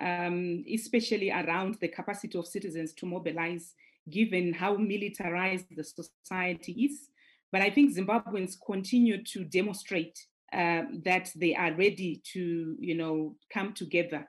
[0.00, 3.74] um, especially around the capacity of citizens to mobilize,
[4.08, 7.08] given how militarized the society is.
[7.50, 13.36] But I think Zimbabweans continue to demonstrate uh, that they are ready to, you know,
[13.52, 14.28] come together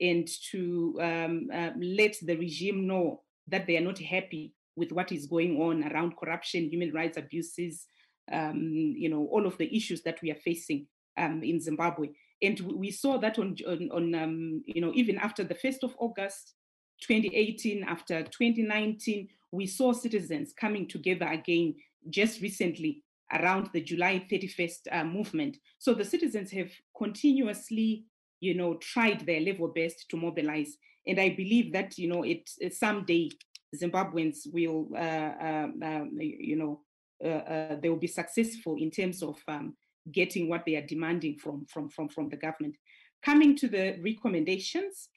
[0.00, 5.12] and to um, uh, let the regime know that they are not happy with what
[5.12, 7.86] is going on around corruption, human rights abuses,
[8.30, 10.86] um, you know, all of the issues that we are facing
[11.16, 12.08] um, in Zimbabwe.
[12.42, 15.94] And we saw that on, on, on um, you know, even after the 1st of
[15.98, 16.54] August
[17.00, 21.74] 2018, after 2019, we saw citizens coming together again
[22.10, 23.02] just recently
[23.32, 25.56] around the July 31st uh, movement.
[25.78, 28.04] So the citizens have continuously,
[28.40, 30.76] you know, tried their level best to mobilize.
[31.06, 33.30] And I believe that, you know, it, someday
[33.74, 36.80] Zimbabweans will, uh, uh, you know,
[37.24, 39.74] uh, uh, they will be successful in terms of um,
[40.12, 42.76] getting what they are demanding from, from, from, from the government.
[43.24, 45.08] Coming to the recommendations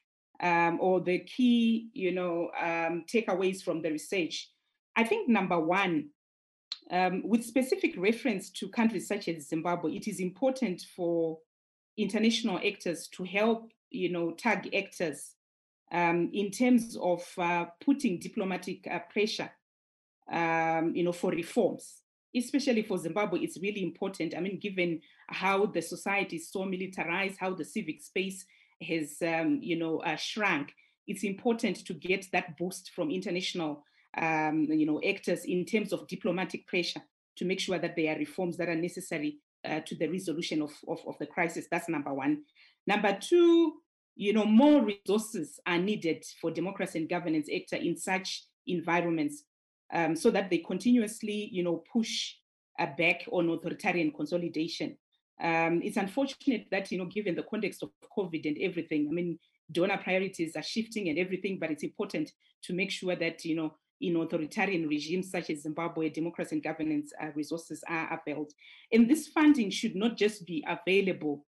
[0.42, 4.50] um, or the key, you know, um, takeaways from the research,
[4.96, 6.10] I think number one,
[6.92, 11.40] um, with specific reference to countries such as Zimbabwe, it is important for
[11.98, 15.36] international actors to help, you know, tag actors
[15.92, 19.52] um, in terms of uh, putting diplomatic uh, pressure,
[20.32, 22.02] um, you know, for reforms
[22.36, 24.36] especially for Zimbabwe, it's really important.
[24.36, 28.46] I mean, given how the society is so militarized, how the civic space
[28.82, 30.74] has, um, you know, uh, shrunk,
[31.08, 33.84] it's important to get that boost from international,
[34.18, 37.02] um, you know, actors in terms of diplomatic pressure
[37.38, 40.72] to make sure that there are reforms that are necessary uh, to the resolution of,
[40.88, 41.68] of, of the crisis.
[41.70, 42.44] That's number one.
[42.88, 43.74] Number two,
[44.16, 49.44] you know, more resources are needed for democracy and governance actor in such environments
[49.94, 52.36] um, so that they continuously, you know, push
[52.80, 54.98] uh, back on authoritarian consolidation.
[55.42, 59.40] Um, it's unfortunate that, you know, given the context of COVID and everything, I mean,
[59.72, 62.32] donor priorities are shifting and everything, but it's important
[62.64, 67.12] to make sure that, you know, in authoritarian regimes such as Zimbabwe, democracy and governance
[67.22, 68.54] uh, resources are availed.
[68.92, 71.46] And this funding should not just be available,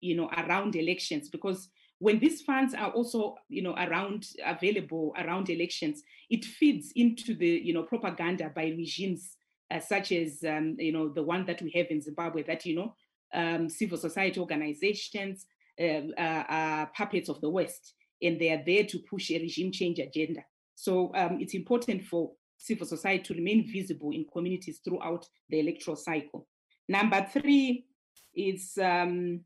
[0.00, 5.48] you know, around elections, because when these funds are also you know around available around
[5.48, 9.36] elections it feeds into the you know propaganda by regimes
[9.70, 12.74] uh, such as um, you know the one that we have in zimbabwe that you
[12.74, 12.94] know
[13.32, 15.46] um, civil society organizations
[15.80, 19.72] uh, uh, are puppets of the west and they are there to push a regime
[19.72, 20.44] change agenda
[20.74, 25.96] so um, it's important for civil society to remain visible in communities throughout the electoral
[25.96, 26.46] cycle
[26.88, 27.86] number three
[28.34, 29.40] is um,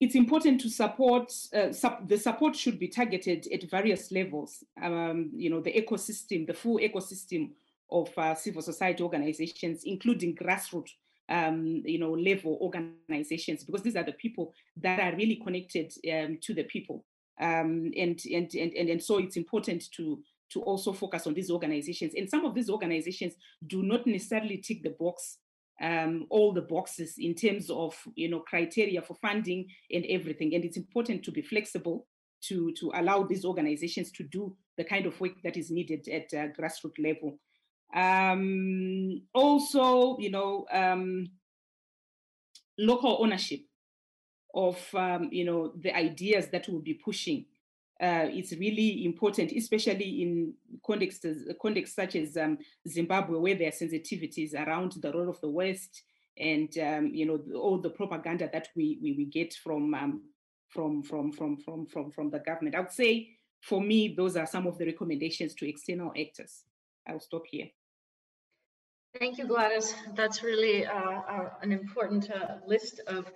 [0.00, 4.62] it's important to support, uh, sup the support should be targeted at various levels.
[4.82, 7.52] Um, you know, the ecosystem, the full ecosystem
[7.90, 10.90] of uh, civil society organizations, including grassroots
[11.28, 16.38] um, you know, level organizations because these are the people that are really connected um,
[16.42, 17.04] to the people.
[17.40, 20.22] Um, and, and, and, and, and so it's important to,
[20.52, 22.14] to also focus on these organizations.
[22.16, 23.34] And some of these organizations
[23.66, 25.38] do not necessarily tick the box,
[25.80, 30.54] um, all the boxes in terms of, you know, criteria for funding and everything.
[30.54, 32.06] And it's important to be flexible
[32.42, 36.32] to, to allow these organizations to do the kind of work that is needed at
[36.34, 37.38] uh, grassroots level.
[37.94, 41.26] Um, also, you know, um,
[42.78, 43.60] local ownership
[44.54, 47.44] of, um, you know, the ideas that we'll be pushing
[48.00, 51.26] uh, is really important, especially in contexts,
[51.60, 56.02] contexts such as um, Zimbabwe, where there are sensitivities around the role of the West
[56.38, 60.22] and, um, you know, all the propaganda that we, we, we get from, um,
[60.68, 62.74] from, from, from, from, from, from the government.
[62.74, 63.30] I would say,
[63.60, 66.64] for me, those are some of the recommendations to external actors.
[67.08, 67.68] I'll stop here.
[69.18, 69.94] Thank you, Gladys.
[70.16, 73.30] That's really uh, uh, an important uh, list of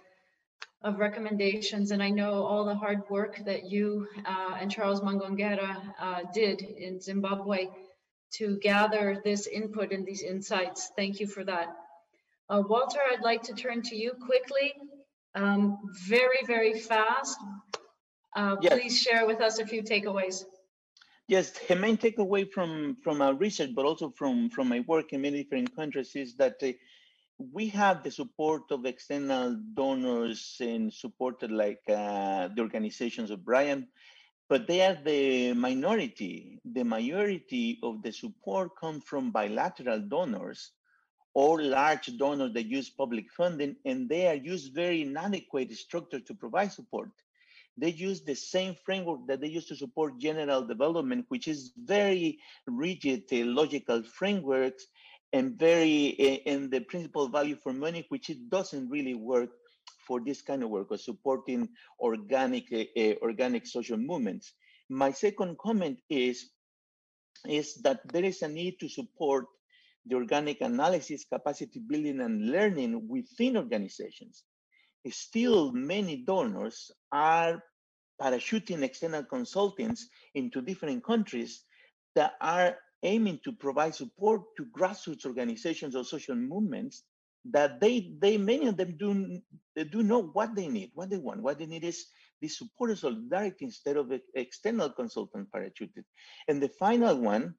[0.83, 5.77] of recommendations, and I know all the hard work that you uh, and Charles Mangongera
[6.01, 7.69] uh, did in Zimbabwe
[8.35, 10.91] to gather this input and these insights.
[10.97, 11.75] Thank you for that.
[12.49, 14.73] Uh, Walter, I'd like to turn to you quickly,
[15.35, 17.39] um, very, very fast.
[18.37, 18.73] Yes.
[18.73, 20.45] Please share with us a few takeaways.
[21.27, 25.21] Yes, the main takeaway from from our research, but also from from my work in
[25.21, 26.73] many different countries, is that uh,
[27.39, 33.87] we have the support of external donors and supported like uh, the organizations of Brian,
[34.49, 36.59] but they are the minority.
[36.65, 40.73] The majority of the support comes from bilateral donors
[41.35, 46.35] or large donors that use public funding, and they are used very inadequate structure to
[46.35, 47.11] provide support
[47.79, 52.39] they use the same framework that they use to support general development, which is very
[52.67, 54.89] rigid uh, logical frameworks
[55.33, 56.07] and very
[56.47, 59.51] in the principal value for money, which it doesn't really work
[60.07, 61.69] for this kind of work of supporting
[62.01, 64.55] organic uh, organic social movements.
[64.89, 66.51] My second comment is
[67.47, 69.47] is that there is a need to support
[70.07, 74.45] the organic analysis, capacity building, and learning within organizations
[75.11, 77.63] still many donors are
[78.21, 81.65] parachuting external consultants into different countries
[82.15, 87.05] that are aiming to provide support to grassroots organizations or social movements
[87.45, 89.41] that they they many of them do
[89.77, 91.43] they do know what they need what they want.
[91.43, 92.07] What they need is
[92.41, 96.05] the support of solidarity instead of external consultant parachuted.
[96.47, 97.55] And the final one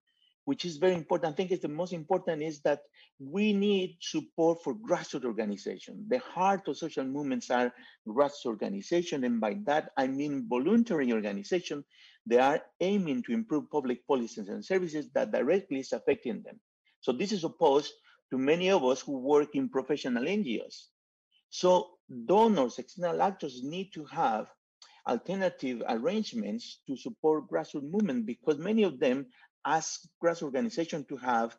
[0.50, 2.80] which is very important, I think is the most important, is that
[3.20, 6.08] we need support for grassroots organization.
[6.10, 7.72] The heart of social movements are
[8.08, 11.86] grassroots organization, and by that I mean voluntary organization.
[12.26, 16.60] They are aiming to improve public policies and services that directly is affecting them.
[17.02, 17.94] So this is opposed
[18.32, 20.88] to many of us who work in professional NGOs.
[21.52, 21.90] So
[22.26, 24.50] donors, external actors need to have
[25.08, 29.28] alternative arrangements to support grassroots movement because many of them
[29.66, 31.56] ask grants organizations to have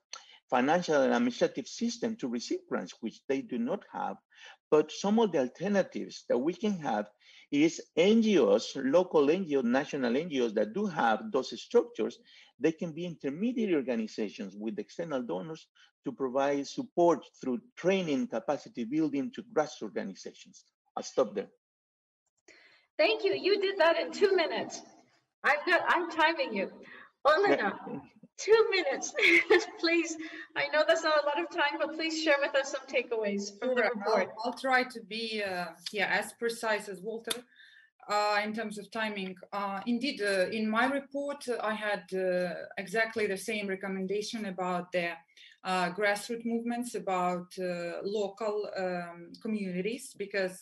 [0.48, 4.16] financial and administrative system to receive grants, which they do not have.
[4.70, 7.07] But some of the alternatives that we can have
[7.53, 12.18] is NGOs, local NGOs, national NGOs that do have those structures,
[12.59, 15.66] they can be intermediary organizations with external donors
[16.05, 20.64] to provide support through training, capacity building to grassroots organizations.
[20.96, 21.48] I'll stop there.
[22.98, 23.34] Thank you.
[23.34, 24.82] You did that in two minutes.
[25.42, 26.70] I've got, I'm timing you.
[27.29, 27.75] Elena,
[28.39, 29.12] two minutes,
[29.80, 30.17] please.
[30.57, 33.59] I know that's not a lot of time, but please share with us some takeaways
[33.59, 34.30] from the report.
[34.38, 37.45] I'll, I'll try to be, uh, yeah, as precise as Walter.
[38.09, 39.37] Uh, in terms of timing.
[39.53, 45.11] Uh, indeed, uh, in my report, I had uh, exactly the same recommendation about the
[45.63, 50.59] uh, grassroots movements, about uh, local um, communities, because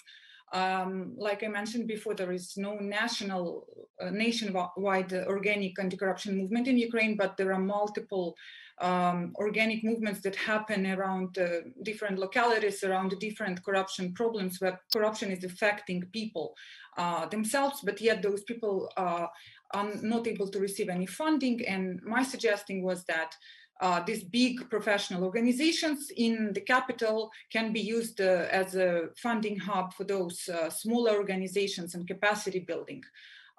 [0.52, 3.66] um, like I mentioned before, there is no national,
[4.00, 8.34] uh, nationwide organic anti-corruption movement in Ukraine, but there are multiple
[8.80, 15.30] um, organic movements that happen around uh, different localities, around different corruption problems where corruption
[15.30, 16.54] is affecting people
[16.96, 19.26] uh, themselves, but yet those people uh,
[19.74, 21.66] are not able to receive any funding.
[21.66, 23.34] And my suggesting was that
[23.80, 29.59] uh, these big professional organizations in the capital can be used uh, as a funding
[29.59, 33.02] hub for those uh, smaller organizations and capacity building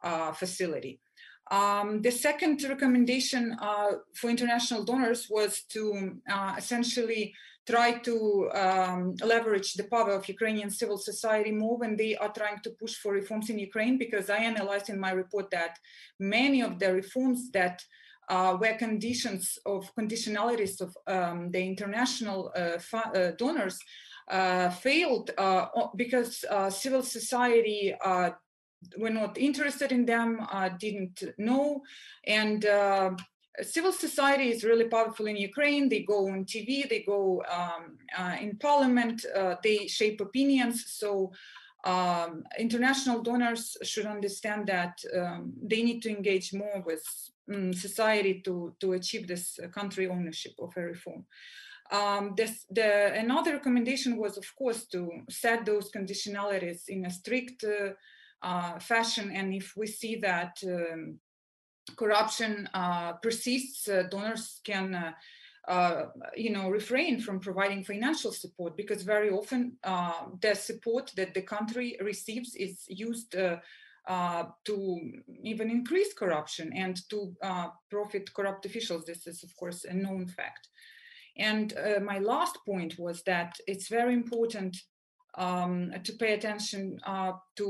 [0.04, 1.00] uh, facility.
[1.52, 7.34] Um, the second recommendation uh, for international donors was to uh, essentially
[7.68, 12.60] try to um, leverage the power of Ukrainian civil society more when they are trying
[12.64, 15.78] to push for reforms in Ukraine, because I analyzed in my report that
[16.20, 17.84] many of the reforms that
[18.30, 22.78] uh, where conditions of conditionalities of um, the international uh,
[23.16, 23.80] uh donors
[24.30, 25.32] uh, failed
[25.96, 27.94] because civil society
[28.98, 30.40] were not interested in them,
[30.80, 31.82] didn't know,
[32.28, 32.66] and
[33.64, 35.90] civil society is really powerful in Ukraine.
[35.90, 40.86] They go on TV, they go um, uh, in parliament, uh, they shape opinions.
[40.88, 41.32] So
[41.84, 47.04] um, international donors should understand that um, they need to engage more with
[47.54, 51.26] um, society to, to achieve this country ownership of a reform.
[51.92, 57.64] Um, this, the, another recommendation was, of course, to set those conditionalities in a strict
[57.64, 57.94] uh,
[58.42, 59.32] uh, fashion.
[59.34, 61.20] And if we see that um,
[61.96, 65.12] corruption uh, persists, uh, donors can uh,
[65.68, 66.06] uh,
[66.36, 69.74] you know, refrain from providing financial support because very often
[70.42, 73.36] the support that the country receives is used
[74.10, 75.00] uh, uh to
[75.44, 79.06] even increase corruption and to uh, profit corrupt officials.
[79.06, 80.68] This is, of course, a known fact.
[81.38, 84.76] And uh, my last point was that it's very important
[85.38, 86.98] um, to pay attention
[87.56, 87.68] to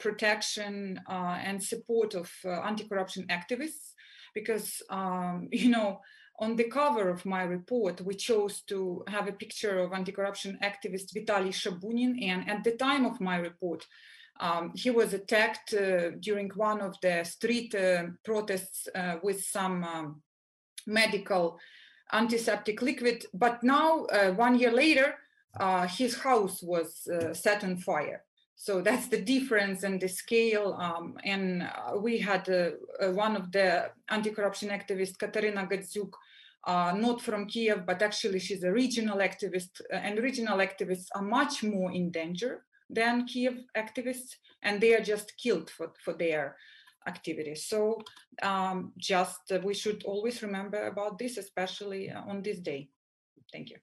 [0.00, 3.94] protection and support of anti-corruption activists
[4.34, 6.00] because, um, you know,
[6.40, 11.14] on the cover of my report, we chose to have a picture of anti-corruption activist
[11.14, 12.22] Vitaly Shabunin.
[12.22, 13.86] And at the time of my report,
[14.40, 19.84] um, he was attacked uh, during one of the street uh, protests uh, with some
[19.84, 20.22] um,
[20.86, 21.58] medical
[22.12, 23.24] antiseptic liquid.
[23.32, 25.14] But now, uh, one year later,
[25.58, 28.24] uh, his house was set on fire.
[28.56, 30.74] So that's the difference and the scale.
[30.74, 32.46] Um, and we had
[33.00, 36.12] one of the anti-corruption activists, Katerina Gandziuk,
[36.66, 41.22] uh, not from Kiev, but actually she's a regional activist, uh, and regional activists are
[41.22, 46.56] much more in danger than Kiev activists, and they are just killed for, for their
[47.06, 47.66] activities.
[47.66, 48.00] So
[48.42, 52.88] um, just uh, we should always remember about this, especially uh, on this day.
[53.52, 53.76] Thank you.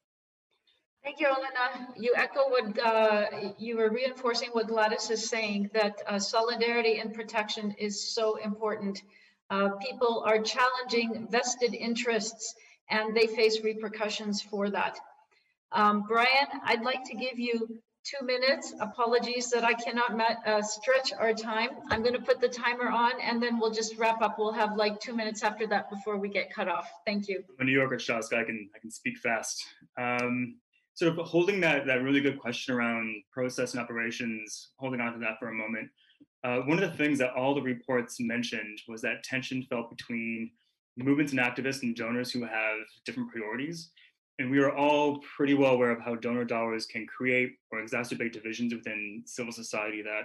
[1.03, 1.87] Thank you, Elena.
[1.97, 3.25] You echo what uh,
[3.57, 9.01] you were reinforcing what Gladys is saying that uh, solidarity and protection is so important.
[9.89, 12.55] people are challenging vested interests
[12.89, 14.99] and they face repercussions for that.
[15.71, 18.73] Um, Brian, I'd like to give you two minutes.
[18.79, 21.69] Apologies that I cannot uh, stretch our time.
[21.89, 24.37] I'm going to put the timer on and then we'll just wrap up.
[24.39, 26.89] We'll have like two minutes after that before we get cut off.
[27.05, 27.43] Thank you.
[27.59, 28.39] I'm a New Yorker, Shaazka.
[28.39, 29.63] I can I can speak fast.
[29.97, 30.55] Um,
[30.99, 35.49] holding that that really good question around process and operations, holding on to that for
[35.49, 35.89] a moment.
[36.43, 40.49] Uh, one of the things that all the reports mentioned was that tension felt between
[40.97, 43.91] movements and activists and donors who have different priorities.
[44.41, 48.33] And we are all pretty well aware of how donor dollars can create or exacerbate
[48.33, 50.23] divisions within civil society that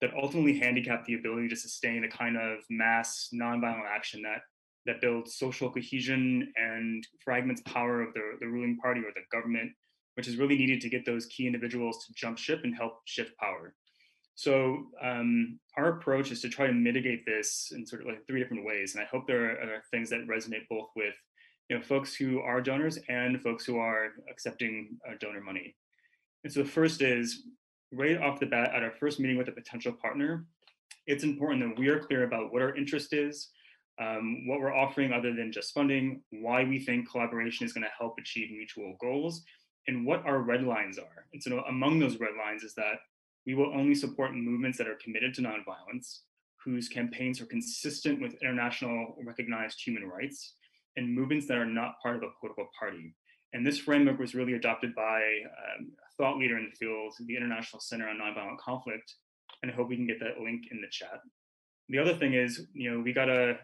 [0.00, 4.42] that ultimately handicap the ability to sustain a kind of mass nonviolent action that
[4.86, 9.72] that builds social cohesion and fragments power of the, the ruling party or the government,
[10.14, 13.36] which is really needed to get those key individuals to jump ship and help shift
[13.38, 13.74] power.
[14.36, 18.40] So um, our approach is to try to mitigate this in sort of like three
[18.40, 21.14] different ways, and I hope there are, are things that resonate both with
[21.72, 25.74] you know folks who are donors and folks who are accepting uh, donor money.
[26.44, 27.44] And so the first is
[27.90, 30.44] right off the bat at our first meeting with a potential partner,
[31.06, 33.48] it's important that we are clear about what our interest is,
[33.98, 37.98] um, what we're offering other than just funding, why we think collaboration is going to
[37.98, 39.42] help achieve mutual goals,
[39.88, 41.24] and what our red lines are.
[41.32, 42.96] And so among those red lines is that
[43.46, 46.18] we will only support movements that are committed to nonviolence,
[46.62, 50.52] whose campaigns are consistent with international recognized human rights,
[50.96, 53.14] and movements that are not part of a political party.
[53.52, 57.36] And this framework was really adopted by um, a thought leader in the field, the
[57.36, 59.14] International Center on Nonviolent Conflict.
[59.62, 61.20] And I hope we can get that link in the chat.
[61.88, 63.58] The other thing is, you know, we gotta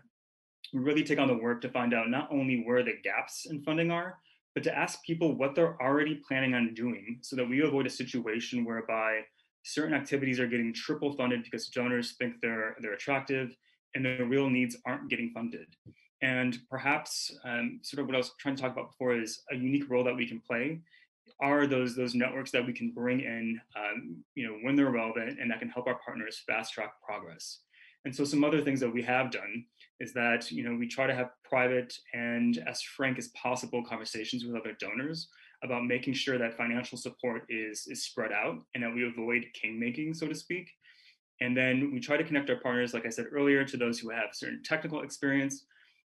[0.74, 3.90] really take on the work to find out not only where the gaps in funding
[3.90, 4.18] are,
[4.54, 7.90] but to ask people what they're already planning on doing so that we avoid a
[7.90, 9.20] situation whereby
[9.62, 13.54] certain activities are getting triple funded because donors think they're they're attractive
[13.94, 15.66] and their real needs aren't getting funded.
[16.22, 19.54] And perhaps um, sort of what I was trying to talk about before is a
[19.54, 20.80] unique role that we can play
[21.40, 25.38] are those those networks that we can bring in, um, you know, when they're relevant
[25.40, 27.60] and that can help our partners fast track progress.
[28.04, 29.64] And so some other things that we have done
[30.00, 34.44] is that you know we try to have private and as frank as possible conversations
[34.44, 35.28] with other donors
[35.64, 39.78] about making sure that financial support is is spread out and that we avoid king
[39.78, 40.70] making, so to speak.
[41.40, 44.10] And then we try to connect our partners, like I said earlier, to those who
[44.10, 45.66] have certain technical experience.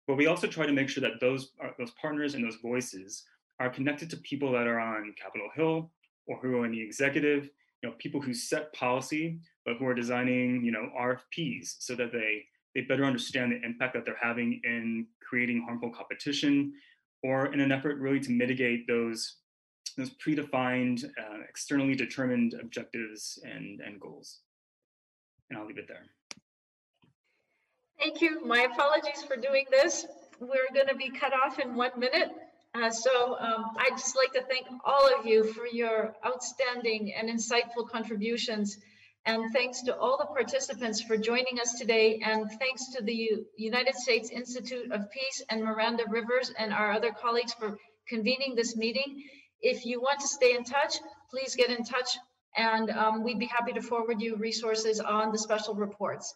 [0.10, 3.26] But we also try to make sure that those uh, those partners and those voices
[3.60, 5.92] are connected to people that are on Capitol Hill
[6.26, 7.52] or who are in the executive,
[7.84, 9.38] you know, people who set policy,
[9.68, 13.94] but who are designing, you know, RFPs so that they they better understand the impact
[13.94, 16.74] that they're having in creating harmful competition
[17.22, 19.36] or in an effort really to mitigate those,
[19.96, 24.40] those predefined, uh, externally determined objectives and, and goals.
[25.52, 26.08] And I'll leave it there.
[28.00, 28.46] Thank you.
[28.46, 30.06] My apologies for doing this.
[30.40, 32.32] We're going to be cut off in one minute.
[32.74, 37.30] Uh, so um, I'd just like to thank all of you for your outstanding and
[37.30, 38.78] insightful contributions.
[39.26, 42.22] And thanks to all the participants for joining us today.
[42.24, 47.12] And thanks to the United States Institute of Peace and Miranda Rivers and our other
[47.12, 47.78] colleagues for
[48.08, 49.24] convening this meeting.
[49.62, 50.96] If you want to stay in touch,
[51.32, 52.18] please get in touch
[52.56, 56.34] and um, we'd be happy to forward you resources on the special reports.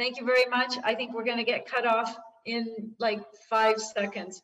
[0.00, 0.72] Thank you very much.
[0.82, 2.16] I think we're gonna get cut off
[2.46, 3.20] in like
[3.50, 4.42] five seconds.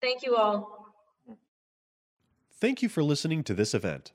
[0.00, 0.94] Thank you all.
[2.50, 4.12] Thank you for listening to this event.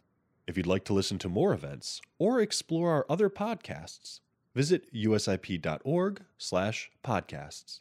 [0.48, 4.22] If you'd like to listen to more events or explore our other podcasts,
[4.56, 7.80] visit usip.org/podcasts.